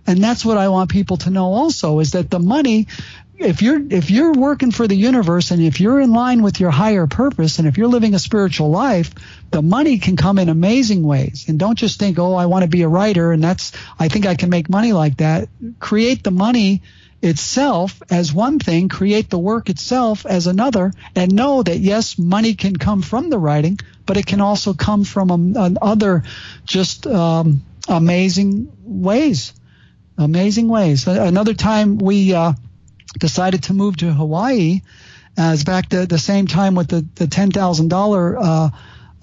And 0.07 0.23
that's 0.23 0.43
what 0.43 0.57
I 0.57 0.69
want 0.69 0.89
people 0.89 1.17
to 1.17 1.29
know 1.29 1.53
also 1.53 1.99
is 1.99 2.11
that 2.11 2.29
the 2.29 2.39
money 2.39 2.87
if 3.37 3.61
you're 3.61 3.81
if 3.89 4.11
you're 4.11 4.33
working 4.33 4.71
for 4.71 4.87
the 4.87 4.95
universe 4.95 5.51
and 5.51 5.61
if 5.61 5.79
you're 5.79 5.99
in 5.99 6.11
line 6.11 6.43
with 6.43 6.59
your 6.59 6.69
higher 6.69 7.07
purpose 7.07 7.59
and 7.59 7.67
if 7.67 7.77
you're 7.77 7.87
living 7.87 8.13
a 8.13 8.19
spiritual 8.19 8.69
life, 8.69 9.11
the 9.49 9.61
money 9.61 9.97
can 9.97 10.15
come 10.15 10.37
in 10.37 10.49
amazing 10.49 11.03
ways. 11.03 11.45
And 11.47 11.57
don't 11.57 11.77
just 11.77 11.99
think, 11.99 12.19
"Oh, 12.19 12.35
I 12.35 12.45
want 12.45 12.63
to 12.63 12.69
be 12.69 12.83
a 12.83 12.87
writer 12.87 13.31
and 13.31 13.43
that's 13.43 13.71
I 13.99 14.07
think 14.07 14.25
I 14.25 14.35
can 14.35 14.49
make 14.49 14.69
money 14.69 14.93
like 14.93 15.17
that." 15.17 15.49
Create 15.79 16.23
the 16.23 16.31
money 16.31 16.83
itself 17.21 18.01
as 18.09 18.33
one 18.33 18.59
thing, 18.59 18.89
create 18.89 19.29
the 19.29 19.39
work 19.39 19.69
itself 19.69 20.25
as 20.25 20.47
another, 20.47 20.91
and 21.15 21.33
know 21.33 21.61
that 21.61 21.79
yes, 21.79 22.17
money 22.17 22.55
can 22.55 22.75
come 22.75 23.01
from 23.01 23.29
the 23.29 23.37
writing, 23.37 23.79
but 24.05 24.17
it 24.17 24.25
can 24.25 24.41
also 24.41 24.73
come 24.73 25.03
from 25.03 25.31
um, 25.31 25.77
other 25.81 26.23
just 26.65 27.05
um, 27.07 27.61
amazing 27.87 28.71
ways. 28.83 29.53
Amazing 30.17 30.67
ways. 30.67 31.07
Another 31.07 31.53
time 31.53 31.97
we 31.97 32.33
uh, 32.33 32.53
decided 33.17 33.63
to 33.63 33.73
move 33.73 33.97
to 33.97 34.11
Hawaii, 34.11 34.81
as 35.37 35.63
back 35.63 35.89
to 35.89 36.05
the 36.05 36.19
same 36.19 36.47
time 36.47 36.75
with 36.75 36.89
the, 36.89 37.05
the 37.15 37.25
$10,000 37.25 38.73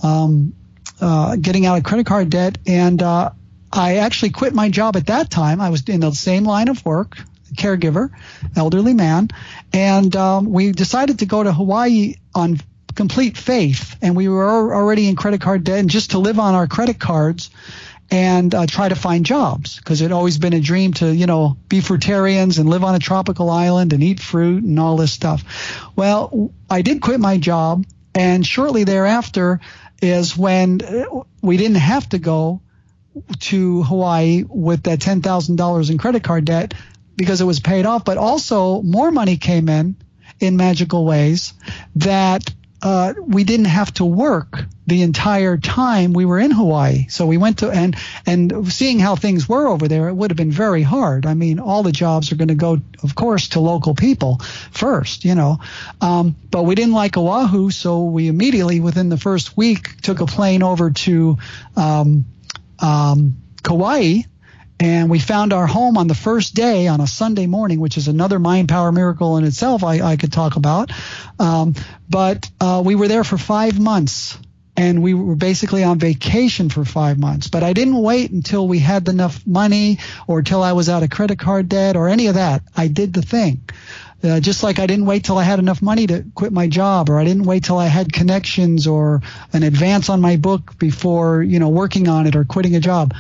uh, 0.03 0.07
um, 0.07 0.55
uh, 1.01 1.37
getting 1.37 1.67
out 1.67 1.79
of 1.79 1.85
credit 1.85 2.07
card 2.07 2.31
debt. 2.31 2.59
And 2.67 3.03
uh, 3.03 3.31
I 3.73 3.97
actually 3.97 4.31
quit 4.31 4.55
my 4.55 4.71
job 4.71 4.97
at 4.97 5.07
that 5.07 5.31
time. 5.31 5.61
I 5.61 5.71
was 5.71 5.89
in 5.89 6.01
the 6.01 6.13
same 6.13 6.45
line 6.45 6.69
of 6.69 6.85
work, 6.85 7.19
caregiver, 7.57 8.11
elderly 8.57 8.95
man, 8.95 9.29
and 9.73 10.15
um, 10.17 10.51
we 10.51 10.73
decided 10.73 11.21
to 11.21 11.27
go 11.27 11.43
to 11.43 11.53
Hawaii 11.53 12.15
on 12.35 12.59
complete 12.95 13.37
faith, 13.37 13.97
and 14.03 14.17
we 14.17 14.29
were 14.29 14.75
already 14.75 15.09
in 15.09 15.17
credit 15.17 15.41
card 15.41 15.65
debt, 15.65 15.79
and 15.79 15.91
just 15.91 16.11
to 16.13 16.19
live 16.19 16.39
on 16.39 16.55
our 16.55 16.67
credit 16.67 16.99
cards. 16.99 17.51
and 18.11 18.55
uh, 18.55 18.65
try 18.67 18.89
to 18.89 18.95
find 18.95 19.27
jobs 19.27 19.77
because 19.77 20.01
it 20.01 20.13
always 20.13 20.39
been 20.39 20.55
a 20.55 20.61
dream 20.61 20.95
to, 20.95 21.15
you 21.15 21.27
know, 21.27 21.59
be 21.69 21.81
fruitarians 21.81 22.59
and 22.59 22.69
live 22.71 22.83
on 22.83 22.95
a 22.95 22.99
tropical 22.99 23.51
island 23.51 23.93
and 23.93 24.03
eat 24.03 24.19
fruit 24.19 24.65
and 24.65 24.81
all 24.81 24.97
this 24.97 25.13
stuff. 25.13 25.45
Well, 25.95 26.51
I 26.71 26.81
did 26.81 27.03
quit 27.03 27.21
my 27.21 27.37
job, 27.37 27.85
and 28.15 28.47
shortly 28.47 28.85
thereafter 28.85 29.61
is 30.01 30.37
when 30.37 30.81
uh, 30.81 31.05
we 31.43 31.59
didn't 31.59 31.77
have 31.77 32.09
to 32.09 32.19
go 32.19 32.63
to 33.41 33.83
Hawaii 33.83 34.45
with 34.49 34.85
that 34.85 35.01
$10,000 35.01 35.91
in 35.91 35.99
credit 35.99 36.23
card 36.23 36.45
debt 36.45 36.75
because 37.19 37.41
it 37.41 37.45
was 37.45 37.61
paid 37.61 37.85
off, 37.85 38.05
but 38.05 38.17
also 38.17 38.81
more 38.81 39.11
money 39.11 39.37
came 39.37 39.69
in 39.69 39.97
in 40.41 40.57
magical 40.57 41.05
ways 41.05 41.53
that 41.97 42.49
uh, 42.81 43.13
we 43.27 43.43
didn't 43.43 43.67
have 43.67 43.93
to 43.93 44.05
work 44.05 44.65
the 44.87 45.03
entire 45.03 45.57
time 45.57 46.13
we 46.13 46.25
were 46.25 46.39
in 46.39 46.53
Hawaii. 46.53 47.09
So 47.09 47.27
we 47.27 47.37
went 47.37 47.59
to 47.59 47.71
and 47.71 47.97
and 48.25 48.73
seeing 48.73 49.01
how 49.01 49.17
things 49.17 49.49
were 49.49 49.67
over 49.67 49.89
there, 49.89 50.09
it 50.09 50.15
would 50.15 50.31
have 50.31 50.37
been 50.37 50.53
very 50.53 50.83
hard. 50.83 51.27
I 51.27 51.35
mean, 51.35 51.59
all 51.59 51.83
the 51.83 51.91
jobs 51.91 52.31
are 52.31 52.37
going 52.37 52.49
to 52.49 52.55
go, 52.55 52.81
of 53.03 53.17
course, 53.17 53.49
to 53.49 53.61
local 53.61 53.97
people 53.97 54.39
first, 54.71 55.25
you 55.25 55.35
know. 55.35 55.59
Um, 56.01 56.37
but 56.53 56.63
we 56.63 56.77
didn't 56.77 56.95
like 56.95 57.17
Oahu, 57.17 57.71
so 57.71 58.05
we 58.05 58.29
immediately, 58.29 58.79
within 58.79 59.09
the 59.09 59.19
first 59.19 59.57
week, 59.57 60.01
took 60.01 60.21
a 60.21 60.27
plane 60.27 60.63
over 60.63 60.91
to 60.91 61.37
um, 61.77 62.27
um, 62.79 63.39
Kauai 63.65 64.23
and 64.81 65.11
we 65.11 65.19
found 65.19 65.53
our 65.53 65.67
home 65.67 65.97
on 65.97 66.07
the 66.07 66.15
first 66.15 66.55
day 66.55 66.87
on 66.87 67.01
a 67.01 67.07
Sunday 67.07 67.47
morning, 67.47 67.81
which 67.81 67.97
is 67.97 68.09
another 68.09 68.39
mind 68.39 68.69
power 68.69 68.93
miracle 68.93 69.37
in 69.37 69.45
itself 69.45 69.83
I, 69.83 70.01
I 70.01 70.17
could 70.17 70.33
talk 70.33 70.57
about. 70.57 70.91
Um, 71.39 71.75
but 72.09 72.49
uh, 72.61 72.83
we 72.85 72.95
were 72.95 73.09
there 73.09 73.25
for 73.25 73.39
five 73.39 73.79
months 73.79 74.39
and 74.77 75.03
we 75.03 75.13
were 75.13 75.35
basically 75.35 75.83
on 75.83 75.99
vacation 75.99 76.71
for 76.71 76.85
five 76.85 77.19
months. 77.19 77.49
But 77.49 77.65
I 77.65 77.73
didn't 77.73 78.01
wait 78.01 78.31
until 78.31 78.69
we 78.69 78.79
had 78.79 79.09
enough 79.09 79.45
money 79.45 79.99
or 80.29 80.43
till 80.43 80.63
I 80.63 80.73
was 80.73 80.89
out 80.89 81.03
of 81.03 81.11
credit 81.11 81.41
card 81.41 81.69
debt 81.69 81.97
or 81.97 82.09
any 82.09 82.29
of 82.29 82.35
that. 82.35 82.63
I 82.77 82.87
did 82.87 83.13
the 83.13 83.23
thing. 83.23 83.61
Uh, 84.23 84.39
just 84.39 84.63
like 84.63 84.79
I 84.79 84.87
didn't 84.87 85.07
wait 85.07 85.25
till 85.25 85.39
I 85.39 85.45
had 85.45 85.59
enough 85.61 85.81
money 85.81 86.07
to 86.09 86.25
quit 86.35 86.53
my 86.53 86.67
job, 86.67 87.09
or 87.09 87.21
I 87.21 87.25
didn't 87.25 87.45
wait 87.45 87.63
till 87.63 87.79
I 87.79 87.87
had 87.87 88.13
connections 88.13 88.89
or 88.89 89.23
an 89.53 89.63
advance 89.63 90.09
on 90.09 90.21
my 90.21 90.37
book 90.37 90.77
before, 90.77 91.41
you 91.41 91.61
know, 91.61 91.69
working 91.69 92.09
on 92.09 92.27
it 92.27 92.35
or 92.35 92.45
quitting 92.45 92.75
a 92.75 92.81
job 92.81 93.15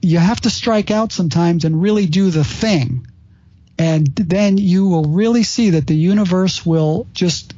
you 0.00 0.18
have 0.18 0.40
to 0.42 0.50
strike 0.50 0.90
out 0.90 1.12
sometimes 1.12 1.64
and 1.64 1.80
really 1.80 2.06
do 2.06 2.30
the 2.30 2.44
thing. 2.44 3.06
And 3.78 4.06
then 4.06 4.58
you 4.58 4.88
will 4.88 5.04
really 5.04 5.44
see 5.44 5.70
that 5.70 5.86
the 5.86 5.96
universe 5.96 6.66
will 6.66 7.06
just 7.12 7.54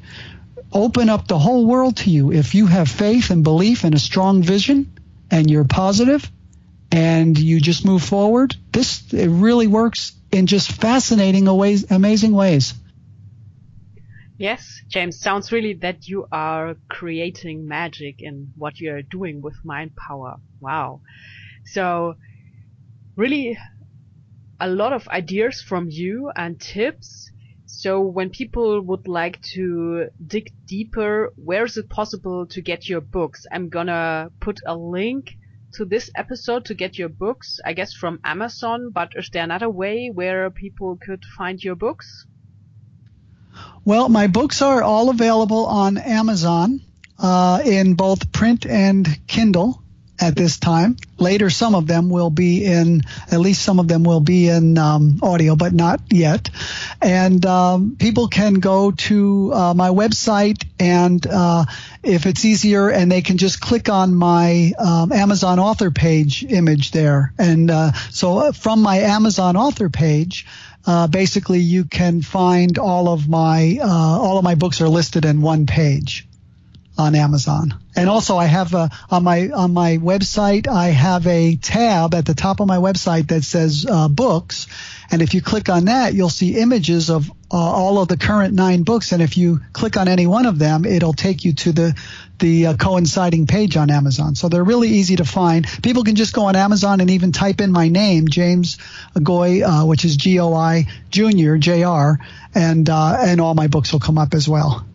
open 0.72 1.08
up 1.08 1.26
the 1.26 1.38
whole 1.38 1.66
world 1.66 1.96
to 1.98 2.10
you 2.10 2.32
if 2.32 2.54
you 2.54 2.66
have 2.66 2.88
faith 2.88 3.30
and 3.30 3.42
belief 3.42 3.84
and 3.84 3.94
a 3.94 3.98
strong 3.98 4.42
vision 4.42 4.92
and 5.30 5.50
you're 5.50 5.64
positive 5.64 6.30
and 6.92 7.38
you 7.38 7.60
just 7.60 7.84
move 7.84 8.02
forward. 8.02 8.54
This 8.72 9.12
it 9.12 9.28
really 9.28 9.66
works 9.66 10.12
in 10.30 10.46
just 10.46 10.70
fascinating 10.72 11.44
ways, 11.46 11.90
amazing 11.90 12.32
ways. 12.32 12.74
Yes, 14.38 14.80
James, 14.88 15.20
sounds 15.20 15.52
really 15.52 15.74
that 15.74 16.08
you 16.08 16.26
are 16.32 16.76
creating 16.88 17.68
magic 17.68 18.16
in 18.20 18.52
what 18.56 18.80
you're 18.80 19.02
doing 19.02 19.42
with 19.42 19.54
mind 19.64 19.94
power. 19.96 20.36
Wow. 20.60 21.02
So 21.66 22.14
really 23.20 23.58
a 24.58 24.68
lot 24.68 24.92
of 24.94 25.06
ideas 25.08 25.60
from 25.60 25.88
you 25.90 26.30
and 26.34 26.58
tips. 26.58 27.30
So 27.66 28.00
when 28.00 28.30
people 28.30 28.80
would 28.80 29.06
like 29.06 29.40
to 29.54 30.08
dig 30.26 30.52
deeper, 30.66 31.30
where 31.36 31.64
is 31.66 31.76
it 31.76 31.88
possible 31.90 32.46
to 32.46 32.60
get 32.62 32.88
your 32.88 33.02
books? 33.02 33.46
I'm 33.52 33.68
gonna 33.68 34.30
put 34.40 34.58
a 34.66 34.74
link 34.74 35.36
to 35.74 35.84
this 35.84 36.10
episode 36.16 36.64
to 36.64 36.74
get 36.74 36.98
your 36.98 37.10
books, 37.10 37.60
I 37.64 37.74
guess 37.74 37.92
from 37.92 38.20
Amazon, 38.24 38.90
but 38.92 39.12
is 39.14 39.28
there 39.32 39.44
another 39.44 39.70
way 39.70 40.10
where 40.12 40.50
people 40.50 40.98
could 41.06 41.22
find 41.36 41.62
your 41.62 41.76
books? 41.76 42.26
Well, 43.84 44.08
my 44.08 44.26
books 44.28 44.62
are 44.62 44.82
all 44.82 45.10
available 45.10 45.66
on 45.66 45.98
Amazon 45.98 46.80
uh, 47.18 47.60
in 47.64 47.94
both 47.94 48.32
print 48.32 48.66
and 48.66 49.06
Kindle 49.26 49.79
at 50.20 50.36
this 50.36 50.58
time. 50.58 50.96
Later, 51.18 51.50
some 51.50 51.74
of 51.74 51.86
them 51.86 52.08
will 52.10 52.30
be 52.30 52.64
in, 52.64 53.02
at 53.30 53.40
least 53.40 53.62
some 53.62 53.78
of 53.78 53.88
them 53.88 54.04
will 54.04 54.20
be 54.20 54.48
in 54.48 54.78
um, 54.78 55.18
audio, 55.22 55.56
but 55.56 55.72
not 55.72 56.00
yet. 56.10 56.50
And 57.00 57.44
um, 57.46 57.96
people 57.98 58.28
can 58.28 58.54
go 58.54 58.90
to 58.90 59.52
uh, 59.52 59.74
my 59.74 59.88
website, 59.88 60.66
and 60.78 61.26
uh, 61.26 61.64
if 62.02 62.26
it's 62.26 62.44
easier, 62.44 62.88
and 62.90 63.10
they 63.10 63.22
can 63.22 63.38
just 63.38 63.60
click 63.60 63.88
on 63.88 64.14
my 64.14 64.72
um, 64.78 65.12
Amazon 65.12 65.58
author 65.58 65.90
page 65.90 66.44
image 66.44 66.90
there. 66.90 67.32
And 67.38 67.70
uh, 67.70 67.92
so 68.10 68.38
uh, 68.38 68.52
from 68.52 68.82
my 68.82 68.98
Amazon 68.98 69.56
author 69.56 69.88
page, 69.88 70.46
uh, 70.86 71.06
basically 71.06 71.60
you 71.60 71.84
can 71.84 72.22
find 72.22 72.78
all 72.78 73.08
of 73.08 73.28
my 73.28 73.78
uh, 73.80 73.86
all 73.86 74.38
of 74.38 74.44
my 74.44 74.54
books 74.54 74.80
are 74.80 74.88
listed 74.88 75.26
in 75.26 75.42
one 75.42 75.66
page 75.66 76.26
on 77.00 77.14
Amazon. 77.14 77.74
And 77.96 78.08
also 78.08 78.36
I 78.36 78.44
have 78.44 78.74
a, 78.74 78.90
on 79.10 79.24
my 79.24 79.48
on 79.48 79.72
my 79.72 79.96
website 79.96 80.68
I 80.68 80.88
have 80.88 81.26
a 81.26 81.56
tab 81.56 82.14
at 82.14 82.24
the 82.26 82.34
top 82.34 82.60
of 82.60 82.68
my 82.68 82.76
website 82.76 83.28
that 83.28 83.42
says 83.42 83.84
uh, 83.88 84.08
books 84.08 84.68
and 85.10 85.22
if 85.22 85.34
you 85.34 85.42
click 85.42 85.68
on 85.68 85.86
that 85.86 86.14
you'll 86.14 86.28
see 86.28 86.58
images 86.58 87.10
of 87.10 87.28
uh, 87.52 87.56
all 87.56 87.98
of 87.98 88.06
the 88.06 88.16
current 88.16 88.54
9 88.54 88.84
books 88.84 89.10
and 89.10 89.20
if 89.20 89.36
you 89.36 89.60
click 89.72 89.96
on 89.96 90.06
any 90.06 90.26
one 90.26 90.46
of 90.46 90.58
them 90.58 90.84
it'll 90.84 91.12
take 91.12 91.44
you 91.44 91.52
to 91.54 91.72
the 91.72 91.96
the 92.38 92.68
uh, 92.68 92.76
coinciding 92.76 93.46
page 93.46 93.76
on 93.76 93.90
Amazon. 93.90 94.34
So 94.34 94.48
they're 94.48 94.64
really 94.64 94.88
easy 94.88 95.16
to 95.16 95.24
find. 95.24 95.66
People 95.82 96.04
can 96.04 96.16
just 96.16 96.32
go 96.32 96.46
on 96.46 96.56
Amazon 96.56 97.00
and 97.00 97.10
even 97.10 97.32
type 97.32 97.60
in 97.60 97.70
my 97.70 97.88
name, 97.88 98.28
James 98.28 98.78
Goi, 99.14 99.62
uh, 99.62 99.86
which 99.86 100.04
is 100.04 100.16
G 100.16 100.40
O 100.40 100.54
I 100.54 100.86
Junior 101.10 101.58
J 101.58 101.82
R, 101.82 102.18
and 102.54 102.88
uh, 102.88 103.18
and 103.20 103.40
all 103.40 103.54
my 103.54 103.68
books 103.68 103.92
will 103.92 104.00
come 104.00 104.18
up 104.18 104.32
as 104.32 104.48
well. 104.48 104.86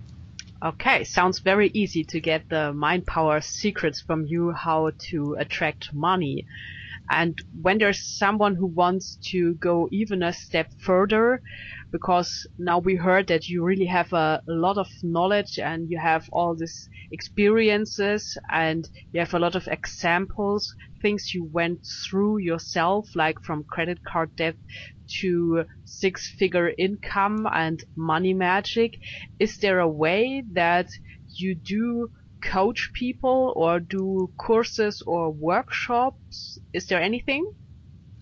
Okay, 0.66 1.04
sounds 1.06 1.40
very 1.40 1.70
easy 1.76 2.04
to 2.06 2.20
get 2.20 2.50
the 2.50 2.74
mind 2.74 3.06
power 3.06 3.40
secrets 3.40 4.02
from 4.02 4.26
you 4.26 4.52
how 4.52 4.92
to 5.12 5.36
attract 5.40 5.94
money. 5.94 6.46
And 7.10 7.38
when 7.62 7.78
there's 7.78 8.02
someone 8.02 8.56
who 8.56 8.66
wants 8.66 9.18
to 9.30 9.54
go 9.56 9.88
even 9.92 10.24
a 10.24 10.34
step 10.34 10.72
further, 10.80 11.42
because 11.92 12.48
now 12.58 12.80
we 12.80 12.96
heard 12.96 13.28
that 13.28 13.48
you 13.48 13.64
really 13.64 13.86
have 13.86 14.12
a, 14.12 14.42
lot 14.48 14.78
of 14.80 14.90
knowledge 15.04 15.60
and 15.60 15.90
you 15.90 16.00
have 16.00 16.26
all 16.32 16.56
these 16.56 16.90
experiences 17.12 18.38
and 18.52 18.90
you 19.12 19.20
have 19.20 19.34
a 19.34 19.40
lot 19.40 19.56
of 19.56 19.68
examples, 19.68 20.74
things 21.02 21.34
you 21.34 21.44
went 21.52 21.86
through 22.10 22.38
yourself, 22.40 23.10
like 23.16 23.38
from 23.44 23.64
credit 23.70 24.00
card 24.04 24.36
debt 24.36 24.56
to 25.22 25.66
six 25.84 26.34
figure 26.38 26.74
income 26.78 27.48
and 27.54 27.84
money 27.96 28.34
magic. 28.34 28.98
Is 29.40 29.58
there 29.58 29.80
a 29.80 29.88
way 29.88 30.44
that 30.54 30.88
you 31.38 31.56
do 31.56 32.10
coach 32.44 32.92
people 32.94 33.54
or 33.56 33.80
do 33.80 34.32
courses 34.38 35.02
or 35.06 35.32
workshops? 35.32 36.58
Is 36.74 36.88
there 36.88 37.02
anything? 37.02 37.46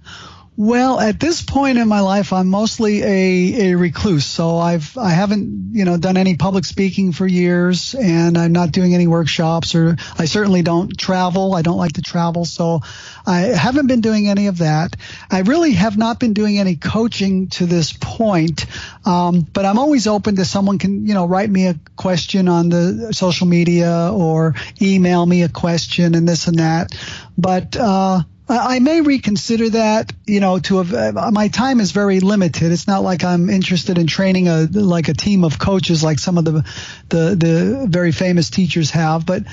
Well, 0.56 1.00
at 1.00 1.20
this 1.20 1.42
point 1.42 1.80
in 1.80 1.88
my 1.88 2.02
life, 2.02 2.32
I'm 2.32 2.48
mostly 2.48 3.02
a, 3.02 3.72
a 3.72 3.76
recluse. 3.76 4.26
So 4.26 4.60
I've, 4.60 4.96
I 5.00 5.10
haven't, 5.10 5.72
you 5.74 5.84
know, 5.84 5.98
done 5.98 6.16
any 6.16 6.38
public 6.38 6.66
speaking 6.66 7.12
for 7.12 7.26
years 7.26 7.96
and 7.96 8.38
I'm 8.38 8.52
not 8.52 8.72
doing 8.72 8.94
any 8.94 9.08
workshops 9.08 9.74
or 9.74 9.98
I 10.20 10.26
certainly 10.26 10.62
don't 10.62 10.96
travel. 10.96 11.56
I 11.56 11.64
don't 11.64 11.78
like 11.78 11.94
to 11.94 12.04
travel. 12.04 12.46
So 12.46 12.82
I 13.26 13.40
haven't 13.40 13.88
been 13.88 14.02
doing 14.02 14.28
any 14.28 14.46
of 14.46 14.60
that. 14.60 14.96
I 15.32 15.40
really 15.40 15.72
have 15.72 15.98
not 15.98 16.20
been 16.20 16.34
doing 16.34 16.60
any 16.60 16.76
coaching 16.76 17.48
to 17.48 17.66
this 17.66 17.92
point. 17.92 18.68
Um, 19.08 19.42
but 19.42 19.66
I'm 19.66 19.80
always 19.80 20.06
open 20.06 20.36
to 20.36 20.46
someone 20.46 20.78
can, 20.78 21.08
you 21.08 21.16
know, 21.16 21.26
write 21.26 21.50
me 21.50 21.66
a 21.66 21.80
question 21.96 22.48
on 22.48 22.70
the 22.70 23.12
social 23.12 23.48
media 23.48 24.12
or 24.14 24.54
email 24.80 25.26
me 25.26 25.42
a 25.42 25.50
question 25.50 26.14
and 26.14 26.30
this 26.30 26.46
and 26.46 26.60
that. 26.60 26.96
But, 27.40 27.76
uh, 27.76 28.22
I 28.48 28.80
may 28.80 29.02
reconsider 29.02 29.70
that. 29.70 30.12
You 30.26 30.40
know, 30.40 30.60
to 30.60 30.80
uh, 30.80 31.32
my 31.32 31.48
time 31.48 31.80
is 31.80 31.92
very 31.92 32.20
limited. 32.20 32.72
It's 32.72 32.88
not 32.88 33.04
like 33.04 33.24
I'm 33.24 33.50
interested 33.50 33.98
in 33.98 34.08
training 34.08 34.48
a 34.48 34.68
like 34.72 35.08
a 35.08 35.14
team 35.14 35.44
of 35.44 35.60
coaches 35.60 36.04
like 36.04 36.20
some 36.20 36.38
of 36.38 36.46
the 36.46 36.64
the, 37.10 37.36
the 37.36 37.88
very 37.90 38.12
famous 38.12 38.50
teachers 38.50 38.92
have. 38.92 39.26
But 39.26 39.44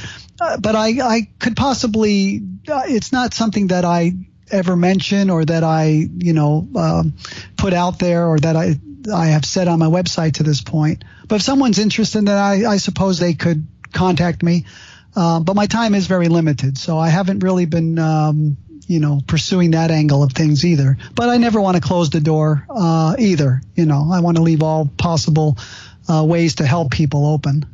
uh, 0.40 0.58
but 0.58 0.74
I 0.74 1.00
I 1.02 1.28
could 1.38 1.56
possibly. 1.56 2.42
Uh, 2.68 2.82
it's 2.86 3.12
not 3.12 3.32
something 3.32 3.68
that 3.68 3.84
I 3.84 4.12
ever 4.50 4.74
mention 4.74 5.30
or 5.30 5.44
that 5.44 5.62
I 5.62 6.08
you 6.16 6.32
know 6.32 6.68
um, 6.74 7.14
put 7.56 7.72
out 7.72 8.00
there 8.00 8.26
or 8.26 8.38
that 8.38 8.56
I 8.56 8.80
I 9.12 9.28
have 9.28 9.44
said 9.44 9.68
on 9.68 9.78
my 9.78 9.86
website 9.86 10.34
to 10.34 10.42
this 10.42 10.62
point. 10.62 11.04
But 11.28 11.36
if 11.36 11.42
someone's 11.42 11.78
interested 11.78 12.18
in 12.18 12.24
that, 12.26 12.38
I, 12.38 12.72
I 12.72 12.76
suppose 12.78 13.18
they 13.18 13.34
could 13.34 13.66
contact 13.92 14.42
me. 14.42 14.66
Uh, 15.14 15.40
but 15.40 15.56
my 15.56 15.66
time 15.66 15.94
is 15.94 16.06
very 16.06 16.28
limited, 16.28 16.78
so 16.78 16.98
I 16.98 17.08
haven't 17.08 17.40
really 17.40 17.66
been 17.66 17.98
um, 17.98 18.56
you 18.90 18.98
know, 18.98 19.20
pursuing 19.24 19.70
that 19.70 19.92
angle 19.92 20.20
of 20.24 20.32
things 20.32 20.64
either. 20.64 20.96
But 21.14 21.28
I 21.28 21.36
never 21.36 21.60
want 21.60 21.76
to 21.76 21.80
close 21.80 22.10
the 22.10 22.18
door 22.18 22.66
uh, 22.68 23.14
either. 23.20 23.62
You 23.76 23.86
know, 23.86 24.10
I 24.12 24.18
want 24.18 24.36
to 24.36 24.42
leave 24.42 24.64
all 24.64 24.90
possible 24.98 25.56
uh, 26.08 26.24
ways 26.24 26.56
to 26.56 26.66
help 26.66 26.90
people 26.90 27.24
open. 27.24 27.66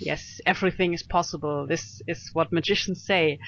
Yes, 0.00 0.40
everything 0.44 0.94
is 0.94 1.04
possible. 1.04 1.68
This 1.68 2.02
is 2.08 2.30
what 2.32 2.50
magicians 2.50 3.04
say. 3.06 3.38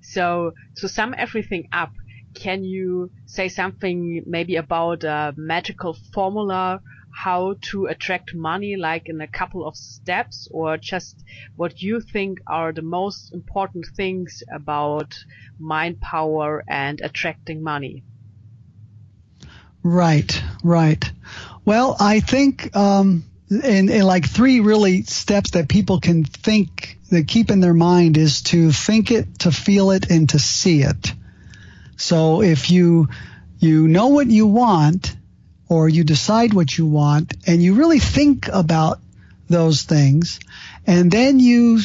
So 0.00 0.52
to 0.76 0.88
sum 0.88 1.12
everything 1.18 1.70
up, 1.72 1.90
can 2.34 2.62
you 2.62 3.10
say 3.26 3.48
something 3.48 4.22
maybe 4.24 4.54
about 4.54 5.02
a 5.02 5.34
magical 5.36 5.96
formula 6.14 6.80
how 7.24 7.56
to 7.60 7.86
attract 7.86 8.32
money 8.32 8.76
like 8.76 9.08
in 9.08 9.20
a 9.20 9.26
couple 9.26 9.66
of 9.66 9.76
steps 9.76 10.46
or 10.52 10.76
just 10.76 11.16
what 11.56 11.82
you 11.82 12.00
think 12.00 12.38
are 12.46 12.72
the 12.72 12.82
most 12.82 13.34
important 13.34 13.84
things 13.96 14.44
about 14.54 15.12
mind 15.58 16.00
power 16.00 16.62
and 16.68 17.00
attracting 17.00 17.60
money. 17.60 18.04
Right 19.82 20.42
right. 20.62 21.04
Well 21.64 21.96
i 21.98 22.20
think 22.20 22.76
um 22.76 23.24
in, 23.50 23.88
in 23.88 24.02
like 24.02 24.28
three 24.28 24.60
really 24.60 25.02
steps 25.02 25.50
that 25.52 25.68
people 25.68 25.98
can 26.00 26.24
think 26.24 26.98
that 27.10 27.26
keep 27.26 27.50
in 27.50 27.60
their 27.60 27.74
mind 27.74 28.16
is 28.16 28.42
to 28.42 28.70
think 28.70 29.10
it 29.10 29.40
to 29.40 29.50
feel 29.50 29.90
it 29.90 30.10
and 30.10 30.28
to 30.28 30.38
see 30.38 30.82
it. 30.82 31.12
So 31.96 32.42
if 32.42 32.70
you 32.70 33.08
you 33.58 33.88
know 33.88 34.08
what 34.08 34.28
you 34.28 34.46
want 34.46 35.16
or 35.68 35.88
you 35.88 36.04
decide 36.04 36.54
what 36.54 36.76
you 36.76 36.86
want 36.86 37.34
and 37.46 37.62
you 37.62 37.74
really 37.74 37.98
think 37.98 38.48
about 38.48 39.00
those 39.48 39.82
things 39.82 40.40
and 40.86 41.10
then 41.10 41.40
you 41.40 41.80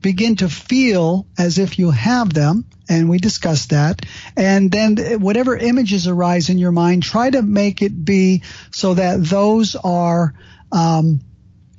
begin 0.00 0.36
to 0.36 0.48
feel 0.48 1.26
as 1.38 1.58
if 1.58 1.78
you 1.78 1.90
have 1.90 2.32
them 2.32 2.64
and 2.88 3.08
we 3.08 3.18
discussed 3.18 3.70
that 3.70 4.04
and 4.36 4.70
then 4.70 4.96
whatever 5.20 5.56
images 5.56 6.06
arise 6.06 6.50
in 6.50 6.58
your 6.58 6.72
mind 6.72 7.02
try 7.02 7.30
to 7.30 7.42
make 7.42 7.82
it 7.82 8.04
be 8.04 8.42
so 8.70 8.94
that 8.94 9.22
those 9.24 9.74
are 9.76 10.34
um, 10.72 11.20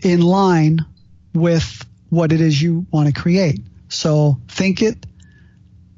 in 0.01 0.21
line 0.21 0.85
with 1.33 1.85
what 2.09 2.31
it 2.31 2.41
is 2.41 2.61
you 2.61 2.85
want 2.91 3.13
to 3.13 3.21
create. 3.21 3.61
So 3.89 4.39
think 4.47 4.81
it 4.81 5.05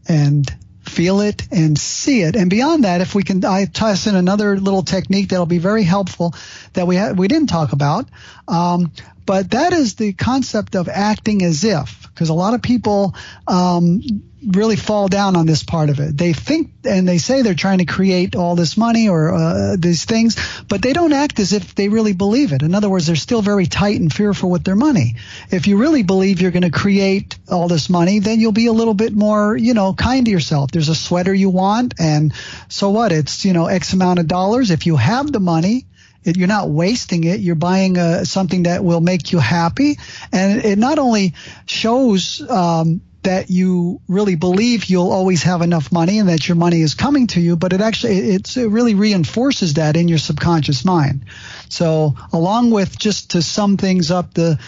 and 0.07 0.49
feel 0.89 1.21
it 1.21 1.47
and 1.51 1.77
see 1.77 2.21
it. 2.21 2.35
And 2.35 2.49
beyond 2.49 2.83
that, 2.83 3.01
if 3.01 3.15
we 3.15 3.23
can, 3.23 3.45
I 3.45 3.65
toss 3.65 4.07
in 4.07 4.15
another 4.15 4.57
little 4.59 4.83
technique 4.83 5.29
that'll 5.29 5.45
be 5.45 5.59
very 5.59 5.83
helpful 5.83 6.33
that 6.73 6.87
we 6.87 6.97
ha- 6.97 7.11
we 7.11 7.27
didn't 7.27 7.47
talk 7.47 7.71
about. 7.71 8.07
Um, 8.47 8.91
but 9.29 9.51
that 9.51 9.73
is 9.73 9.93
the 9.93 10.13
concept 10.13 10.75
of 10.75 10.89
acting 10.89 11.43
as 11.43 11.63
if, 11.63 12.01
because 12.01 12.29
a 12.29 12.33
lot 12.33 12.55
of 12.55 12.63
people 12.63 13.13
um, 13.47 14.01
really 14.43 14.75
fall 14.75 15.07
down 15.07 15.35
on 15.35 15.45
this 15.45 15.61
part 15.61 15.91
of 15.91 15.99
it. 15.99 16.17
They 16.17 16.33
think 16.33 16.71
and 16.83 17.07
they 17.07 17.19
say 17.19 17.43
they're 17.43 17.53
trying 17.53 17.77
to 17.77 17.85
create 17.85 18.35
all 18.35 18.55
this 18.55 18.75
money 18.75 19.07
or 19.07 19.31
uh, 19.31 19.75
these 19.77 20.05
things, 20.05 20.35
but 20.67 20.81
they 20.81 20.93
don't 20.93 21.13
act 21.13 21.39
as 21.39 21.53
if 21.53 21.75
they 21.75 21.89
really 21.89 22.13
believe 22.13 22.53
it. 22.53 22.63
In 22.63 22.73
other 22.73 22.89
words, 22.89 23.05
they're 23.05 23.15
still 23.15 23.43
very 23.43 23.67
tight 23.67 23.99
and 23.99 24.11
fearful 24.11 24.49
with 24.49 24.63
their 24.63 24.75
money. 24.75 25.17
If 25.51 25.67
you 25.67 25.77
really 25.77 26.01
believe 26.01 26.41
you're 26.41 26.49
going 26.49 26.63
to 26.63 26.71
create 26.71 27.37
all 27.51 27.67
this 27.67 27.87
money, 27.87 28.17
then 28.17 28.39
you'll 28.39 28.51
be 28.51 28.65
a 28.65 28.73
little 28.73 28.95
bit 28.95 29.13
more, 29.13 29.55
you 29.55 29.75
know, 29.75 29.93
kind 29.93 30.25
to 30.25 30.31
yourself. 30.31 30.71
There's 30.71 30.89
a 30.89 30.95
sweater 30.95 31.35
you 31.35 31.51
want, 31.51 31.93
and 31.99 32.33
so 32.67 32.89
what? 32.89 33.11
It's 33.11 33.45
you 33.45 33.53
know 33.53 33.67
X 33.67 33.93
amount 33.93 34.17
of 34.17 34.27
dollars. 34.27 34.71
If 34.71 34.87
you 34.87 34.95
have 34.95 35.31
the 35.31 35.39
money, 35.39 35.85
it, 36.23 36.37
you're 36.37 36.47
not 36.47 36.69
wasting 36.69 37.23
it. 37.23 37.39
You're 37.39 37.55
buying 37.55 37.97
uh, 37.97 38.25
something 38.25 38.63
that 38.63 38.83
will 38.83 39.01
make 39.01 39.31
you 39.31 39.39
happy, 39.39 39.97
and 40.31 40.63
it 40.63 40.77
not 40.77 40.99
only 40.99 41.33
shows 41.65 42.41
um, 42.49 43.01
that 43.23 43.49
you 43.49 44.01
really 44.07 44.35
believe 44.35 44.85
you'll 44.85 45.11
always 45.11 45.43
have 45.43 45.61
enough 45.61 45.91
money 45.91 46.19
and 46.19 46.29
that 46.29 46.47
your 46.47 46.55
money 46.55 46.81
is 46.81 46.93
coming 46.93 47.27
to 47.27 47.41
you, 47.41 47.55
but 47.55 47.73
it 47.73 47.81
actually 47.81 48.17
it 48.17 48.55
really 48.55 48.95
reinforces 48.95 49.75
that 49.75 49.95
in 49.95 50.07
your 50.07 50.17
subconscious 50.17 50.85
mind. 50.85 51.25
So 51.69 52.15
along 52.31 52.71
with 52.71 52.97
just 52.97 53.31
to 53.31 53.41
sum 53.41 53.77
things 53.77 54.11
up, 54.11 54.33
the 54.33 54.59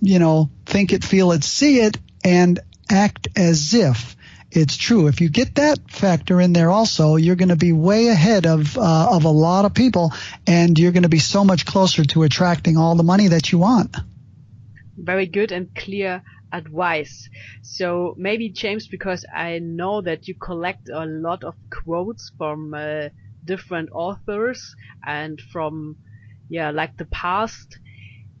you 0.00 0.18
know 0.18 0.50
think 0.64 0.92
it, 0.92 1.04
feel 1.04 1.32
it, 1.32 1.44
see 1.44 1.80
it, 1.80 1.98
and 2.24 2.60
act 2.90 3.28
as 3.36 3.74
if 3.74 4.16
it's 4.56 4.76
true. 4.76 5.06
If 5.06 5.20
you 5.20 5.28
get 5.28 5.54
that 5.56 5.90
factor 5.90 6.40
in 6.40 6.52
there 6.52 6.70
also, 6.70 7.16
you're 7.16 7.36
going 7.36 7.50
to 7.50 7.56
be 7.56 7.72
way 7.72 8.08
ahead 8.08 8.46
of 8.46 8.76
uh, 8.76 9.08
of 9.10 9.24
a 9.24 9.30
lot 9.30 9.64
of 9.64 9.74
people, 9.74 10.12
and 10.46 10.78
you're 10.78 10.92
going 10.92 11.02
to 11.02 11.08
be 11.08 11.18
so 11.18 11.44
much 11.44 11.66
closer 11.66 12.04
to 12.04 12.22
attracting 12.22 12.76
all 12.76 12.94
the 12.94 13.02
money 13.02 13.28
that 13.28 13.52
you 13.52 13.58
want. 13.58 13.96
Very 14.96 15.26
good 15.26 15.52
and 15.52 15.74
clear 15.74 16.22
advice. 16.52 17.28
So 17.62 18.14
maybe 18.16 18.48
James, 18.48 18.88
because 18.88 19.24
I 19.34 19.58
know 19.58 20.00
that 20.00 20.26
you 20.26 20.34
collect 20.34 20.88
a 20.88 21.04
lot 21.04 21.44
of 21.44 21.54
quotes 21.70 22.32
from 22.38 22.72
uh, 22.74 23.08
different 23.44 23.90
authors 23.92 24.74
and 25.06 25.40
from 25.52 25.96
yeah 26.48 26.70
like 26.70 26.96
the 26.96 27.06
past 27.06 27.78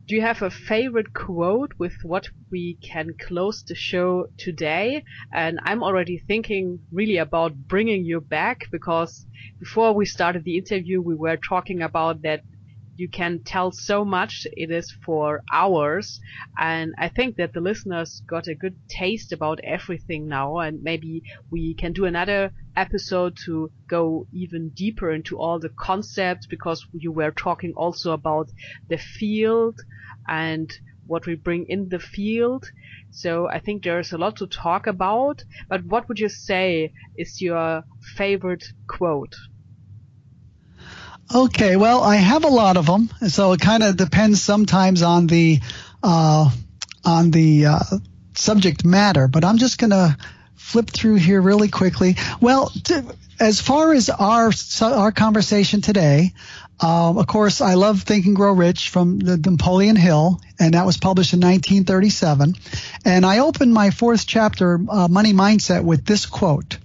do 0.08 0.14
you 0.14 0.22
have 0.22 0.42
a 0.42 0.50
favorite 0.50 1.12
quote 1.12 1.72
with 1.78 1.94
what 2.02 2.28
we 2.50 2.78
can 2.82 3.14
close 3.20 3.62
the 3.62 3.74
show 3.74 4.26
today? 4.38 5.02
And 5.32 5.58
I'm 5.64 5.82
already 5.82 6.18
thinking 6.26 6.80
really 6.92 7.16
about 7.18 7.56
bringing 7.68 8.04
you 8.04 8.20
back 8.20 8.60
because 8.70 9.26
before 9.60 9.92
we 9.94 10.06
started 10.06 10.44
the 10.44 10.58
interview, 10.58 11.00
we 11.02 11.14
were 11.16 11.36
talking 11.36 11.82
about 11.82 12.22
that 12.22 12.42
you 12.96 13.08
can 13.08 13.42
tell 13.44 13.72
so 13.72 14.04
much. 14.04 14.46
It 14.56 14.70
is 14.70 14.90
for 15.04 15.42
hours. 15.52 16.18
And 16.58 16.94
I 16.98 17.08
think 17.08 17.36
that 17.36 17.52
the 17.52 17.60
listeners 17.60 18.22
got 18.26 18.48
a 18.48 18.54
good 18.54 18.76
taste 18.88 19.32
about 19.32 19.60
everything 19.62 20.28
now. 20.28 20.58
And 20.58 20.82
maybe 20.82 21.22
we 21.50 21.74
can 21.74 21.92
do 21.92 22.06
another 22.06 22.52
episode 22.74 23.36
to 23.44 23.70
go 23.88 24.26
even 24.32 24.70
deeper 24.70 25.10
into 25.12 25.38
all 25.38 25.58
the 25.58 25.70
concepts 25.78 26.46
because 26.46 26.86
you 26.92 27.12
were 27.12 27.30
talking 27.30 27.72
also 27.76 28.12
about 28.12 28.48
the 28.88 28.98
field 28.98 29.78
and 30.26 30.72
what 31.06 31.26
we 31.26 31.34
bring 31.34 31.66
in 31.68 31.88
the 31.88 32.00
field. 32.00 32.64
So 33.10 33.48
I 33.48 33.60
think 33.60 33.84
there's 33.84 34.12
a 34.12 34.18
lot 34.18 34.36
to 34.36 34.46
talk 34.46 34.86
about. 34.86 35.44
But 35.68 35.84
what 35.84 36.08
would 36.08 36.18
you 36.18 36.28
say 36.28 36.92
is 37.16 37.40
your 37.40 37.84
favorite 38.16 38.64
quote? 38.88 39.34
Okay, 41.34 41.74
well, 41.76 42.02
I 42.02 42.16
have 42.16 42.44
a 42.44 42.48
lot 42.48 42.76
of 42.76 42.86
them, 42.86 43.10
so 43.28 43.52
it 43.52 43.60
kind 43.60 43.82
of 43.82 43.96
depends 43.96 44.42
sometimes 44.42 45.02
on 45.02 45.26
the 45.26 45.60
uh, 46.02 46.50
on 47.04 47.30
the 47.32 47.66
uh, 47.66 47.80
subject 48.34 48.84
matter. 48.84 49.26
But 49.26 49.44
I'm 49.44 49.58
just 49.58 49.78
going 49.78 49.90
to 49.90 50.16
flip 50.54 50.88
through 50.90 51.16
here 51.16 51.40
really 51.40 51.68
quickly. 51.68 52.16
Well, 52.40 52.68
to, 52.84 53.04
as 53.40 53.60
far 53.60 53.92
as 53.92 54.08
our 54.08 54.52
our 54.80 55.10
conversation 55.10 55.80
today, 55.80 56.32
um, 56.78 57.18
of 57.18 57.26
course, 57.26 57.60
I 57.60 57.74
love 57.74 58.02
Think 58.02 58.26
and 58.26 58.36
Grow 58.36 58.52
Rich 58.52 58.90
from 58.90 59.18
the 59.18 59.36
Napoleon 59.36 59.96
Hill, 59.96 60.40
and 60.60 60.74
that 60.74 60.86
was 60.86 60.96
published 60.96 61.32
in 61.32 61.40
1937. 61.40 62.54
And 63.04 63.26
I 63.26 63.40
opened 63.40 63.74
my 63.74 63.90
fourth 63.90 64.28
chapter, 64.28 64.78
uh, 64.88 65.08
Money 65.08 65.32
Mindset, 65.32 65.82
with 65.82 66.04
this 66.04 66.24
quote, 66.24 66.78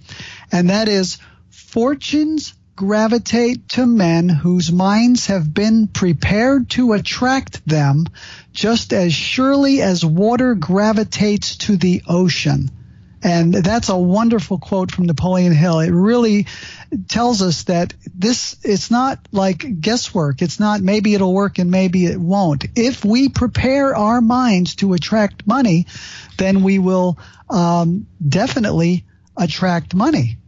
and 0.50 0.70
that 0.70 0.88
is, 0.88 1.18
"Fortunes 1.50 2.54
gravitate 2.82 3.68
to 3.68 3.86
men 3.86 4.28
whose 4.28 4.72
minds 4.72 5.28
have 5.28 5.54
been 5.54 5.86
prepared 5.86 6.68
to 6.68 6.94
attract 6.94 7.64
them 7.64 8.04
just 8.52 8.92
as 8.92 9.14
surely 9.14 9.80
as 9.80 10.04
water 10.04 10.56
gravitates 10.56 11.58
to 11.58 11.76
the 11.76 12.02
ocean. 12.08 12.68
And 13.22 13.54
that's 13.54 13.88
a 13.88 13.96
wonderful 13.96 14.58
quote 14.58 14.90
from 14.90 15.06
Napoleon 15.06 15.54
Hill. 15.54 15.78
It 15.78 15.92
really 15.92 16.48
tells 17.08 17.40
us 17.40 17.62
that 17.64 17.94
this, 18.12 18.56
it's 18.64 18.90
not 18.90 19.28
like 19.30 19.80
guesswork. 19.80 20.42
It's 20.42 20.58
not 20.58 20.80
maybe 20.80 21.14
it'll 21.14 21.32
work 21.32 21.60
and 21.60 21.70
maybe 21.70 22.06
it 22.06 22.18
won't. 22.18 22.66
If 22.74 23.04
we 23.04 23.28
prepare 23.28 23.94
our 23.94 24.20
minds 24.20 24.74
to 24.76 24.92
attract 24.92 25.46
money, 25.46 25.86
then 26.36 26.64
we 26.64 26.80
will 26.80 27.16
um, 27.48 28.08
definitely 28.28 29.04
attract 29.36 29.94
money. 29.94 30.38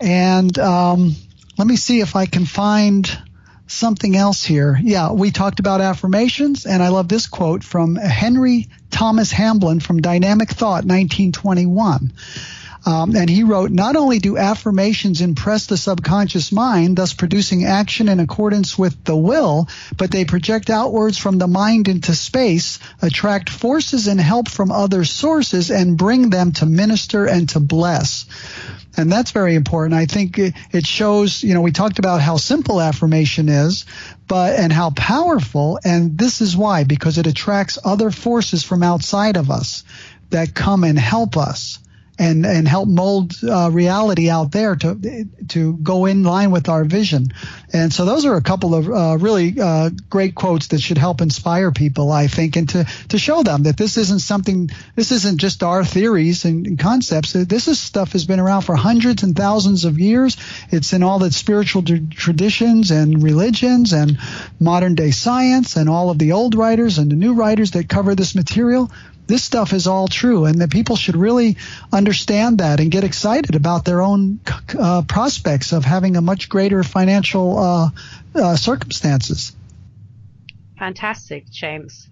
And 0.00 0.58
um, 0.58 1.14
let 1.56 1.66
me 1.66 1.76
see 1.76 2.00
if 2.00 2.16
I 2.16 2.26
can 2.26 2.46
find 2.46 3.10
something 3.66 4.16
else 4.16 4.44
here. 4.44 4.78
Yeah, 4.82 5.12
we 5.12 5.30
talked 5.30 5.60
about 5.60 5.80
affirmations, 5.80 6.66
and 6.66 6.82
I 6.82 6.88
love 6.88 7.08
this 7.08 7.26
quote 7.26 7.64
from 7.64 7.96
Henry 7.96 8.68
Thomas 8.90 9.30
Hamblin 9.30 9.80
from 9.80 10.00
Dynamic 10.00 10.50
Thought, 10.50 10.84
1921. 10.84 12.12
Um, 12.86 13.16
and 13.16 13.30
he 13.30 13.44
wrote, 13.44 13.70
not 13.70 13.96
only 13.96 14.18
do 14.18 14.36
affirmations 14.36 15.22
impress 15.22 15.66
the 15.66 15.76
subconscious 15.76 16.52
mind, 16.52 16.96
thus 16.96 17.14
producing 17.14 17.64
action 17.64 18.08
in 18.08 18.20
accordance 18.20 18.76
with 18.76 19.04
the 19.04 19.16
will, 19.16 19.68
but 19.96 20.10
they 20.10 20.24
project 20.26 20.68
outwards 20.68 21.16
from 21.16 21.38
the 21.38 21.46
mind 21.46 21.88
into 21.88 22.14
space, 22.14 22.78
attract 23.00 23.48
forces 23.48 24.06
and 24.06 24.20
help 24.20 24.48
from 24.48 24.70
other 24.70 25.04
sources, 25.04 25.70
and 25.70 25.96
bring 25.96 26.28
them 26.28 26.52
to 26.52 26.66
minister 26.66 27.26
and 27.26 27.48
to 27.50 27.60
bless. 27.60 28.26
And 28.96 29.10
that's 29.10 29.32
very 29.32 29.54
important. 29.54 29.94
I 29.94 30.06
think 30.06 30.38
it 30.38 30.86
shows, 30.86 31.42
you 31.42 31.54
know, 31.54 31.62
we 31.62 31.72
talked 31.72 31.98
about 31.98 32.20
how 32.20 32.36
simple 32.36 32.80
affirmation 32.80 33.48
is, 33.48 33.86
but, 34.28 34.58
and 34.58 34.72
how 34.72 34.90
powerful. 34.90 35.80
And 35.84 36.16
this 36.16 36.40
is 36.40 36.56
why, 36.56 36.84
because 36.84 37.18
it 37.18 37.26
attracts 37.26 37.78
other 37.82 38.10
forces 38.10 38.62
from 38.62 38.82
outside 38.82 39.36
of 39.36 39.50
us 39.50 39.84
that 40.30 40.54
come 40.54 40.84
and 40.84 40.98
help 40.98 41.36
us 41.36 41.78
and 42.18 42.46
and 42.46 42.68
help 42.68 42.88
mold 42.88 43.32
uh, 43.42 43.70
reality 43.72 44.30
out 44.30 44.52
there 44.52 44.76
to 44.76 45.26
to 45.48 45.76
go 45.76 46.06
in 46.06 46.22
line 46.22 46.50
with 46.50 46.68
our 46.68 46.84
vision. 46.84 47.32
And 47.72 47.92
so 47.92 48.04
those 48.04 48.24
are 48.24 48.36
a 48.36 48.42
couple 48.42 48.74
of 48.74 48.88
uh, 48.88 49.18
really 49.18 49.60
uh, 49.60 49.90
great 50.08 50.34
quotes 50.34 50.68
that 50.68 50.80
should 50.80 50.98
help 50.98 51.20
inspire 51.20 51.72
people, 51.72 52.12
I 52.12 52.28
think, 52.28 52.56
and 52.56 52.68
to 52.70 52.84
to 53.08 53.18
show 53.18 53.42
them 53.42 53.64
that 53.64 53.76
this 53.76 53.96
isn't 53.96 54.20
something, 54.20 54.70
this 54.94 55.10
isn't 55.10 55.40
just 55.40 55.62
our 55.62 55.84
theories 55.84 56.44
and, 56.44 56.66
and 56.66 56.78
concepts. 56.78 57.32
This 57.32 57.68
is 57.68 57.80
stuff 57.80 58.12
has 58.12 58.26
been 58.26 58.40
around 58.40 58.62
for 58.62 58.76
hundreds 58.76 59.22
and 59.22 59.36
thousands 59.36 59.84
of 59.84 59.98
years. 59.98 60.36
It's 60.70 60.92
in 60.92 61.02
all 61.02 61.18
the 61.18 61.32
spiritual 61.32 61.82
traditions 61.82 62.90
and 62.90 63.22
religions 63.22 63.92
and 63.92 64.18
modern 64.60 64.94
day 64.94 65.10
science 65.10 65.76
and 65.76 65.88
all 65.88 66.10
of 66.10 66.18
the 66.18 66.32
old 66.32 66.54
writers 66.54 66.98
and 66.98 67.10
the 67.10 67.16
new 67.16 67.34
writers 67.34 67.72
that 67.72 67.88
cover 67.88 68.14
this 68.14 68.34
material 68.34 68.90
this 69.26 69.44
stuff 69.44 69.72
is 69.72 69.86
all 69.86 70.08
true, 70.08 70.44
and 70.44 70.60
that 70.60 70.70
people 70.70 70.96
should 70.96 71.16
really 71.16 71.56
understand 71.92 72.58
that 72.58 72.80
and 72.80 72.90
get 72.90 73.04
excited 73.04 73.54
about 73.54 73.84
their 73.84 74.02
own 74.02 74.40
uh, 74.78 75.02
prospects 75.02 75.72
of 75.72 75.84
having 75.84 76.16
a 76.16 76.20
much 76.20 76.48
greater 76.48 76.82
financial 76.82 77.58
uh, 77.58 77.90
uh, 78.34 78.56
circumstances. 78.56 79.54
Fantastic, 80.78 81.50
James. 81.50 82.08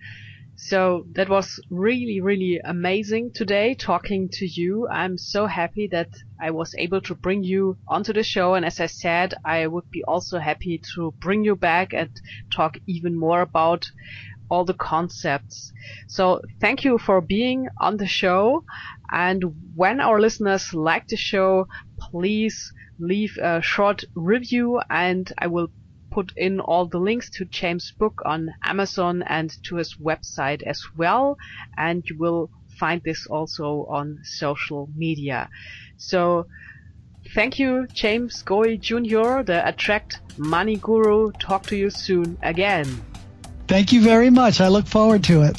So 0.56 1.06
that 1.14 1.28
was 1.28 1.60
really, 1.70 2.20
really 2.20 2.60
amazing 2.64 3.32
today 3.32 3.74
talking 3.74 4.28
to 4.34 4.46
you. 4.46 4.86
I'm 4.88 5.18
so 5.18 5.46
happy 5.46 5.88
that 5.88 6.10
I 6.40 6.52
was 6.52 6.74
able 6.78 7.00
to 7.02 7.16
bring 7.16 7.42
you 7.42 7.78
onto 7.88 8.12
the 8.12 8.22
show. 8.22 8.54
And 8.54 8.64
as 8.64 8.78
I 8.78 8.86
said, 8.86 9.34
I 9.44 9.66
would 9.66 9.90
be 9.90 10.04
also 10.04 10.38
happy 10.38 10.80
to 10.94 11.12
bring 11.18 11.44
you 11.44 11.56
back 11.56 11.92
and 11.92 12.10
talk 12.54 12.78
even 12.86 13.18
more 13.18 13.40
about 13.40 13.90
all 14.52 14.66
the 14.66 14.74
concepts. 14.74 15.72
So 16.08 16.42
thank 16.60 16.84
you 16.84 16.98
for 16.98 17.22
being 17.22 17.68
on 17.80 17.96
the 17.96 18.06
show. 18.06 18.64
And 19.10 19.42
when 19.74 19.98
our 19.98 20.20
listeners 20.20 20.74
like 20.74 21.08
the 21.08 21.16
show, 21.16 21.66
please 21.98 22.70
leave 22.98 23.38
a 23.38 23.62
short 23.62 24.04
review 24.14 24.80
and 24.90 25.32
I 25.38 25.46
will 25.46 25.68
put 26.10 26.32
in 26.36 26.60
all 26.60 26.84
the 26.84 26.98
links 26.98 27.30
to 27.30 27.46
James' 27.46 27.94
book 27.98 28.20
on 28.26 28.50
Amazon 28.62 29.22
and 29.26 29.50
to 29.64 29.76
his 29.76 29.94
website 29.94 30.62
as 30.64 30.82
well. 30.98 31.38
And 31.78 32.04
you 32.06 32.18
will 32.18 32.50
find 32.78 33.00
this 33.02 33.26
also 33.26 33.86
on 33.88 34.18
social 34.22 34.90
media. 34.94 35.48
So 35.96 36.46
thank 37.34 37.58
you, 37.58 37.86
James 37.94 38.42
Goi 38.42 38.78
Jr., 38.78 39.42
the 39.42 39.66
Attract 39.66 40.20
Money 40.36 40.76
Guru. 40.76 41.32
Talk 41.40 41.62
to 41.68 41.76
you 41.76 41.88
soon 41.88 42.36
again. 42.42 43.11
Thank 43.68 43.92
you 43.92 44.02
very 44.02 44.30
much. 44.30 44.60
I 44.60 44.68
look 44.68 44.86
forward 44.86 45.24
to 45.24 45.42
it. 45.42 45.56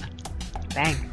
Thanks. 0.70 1.13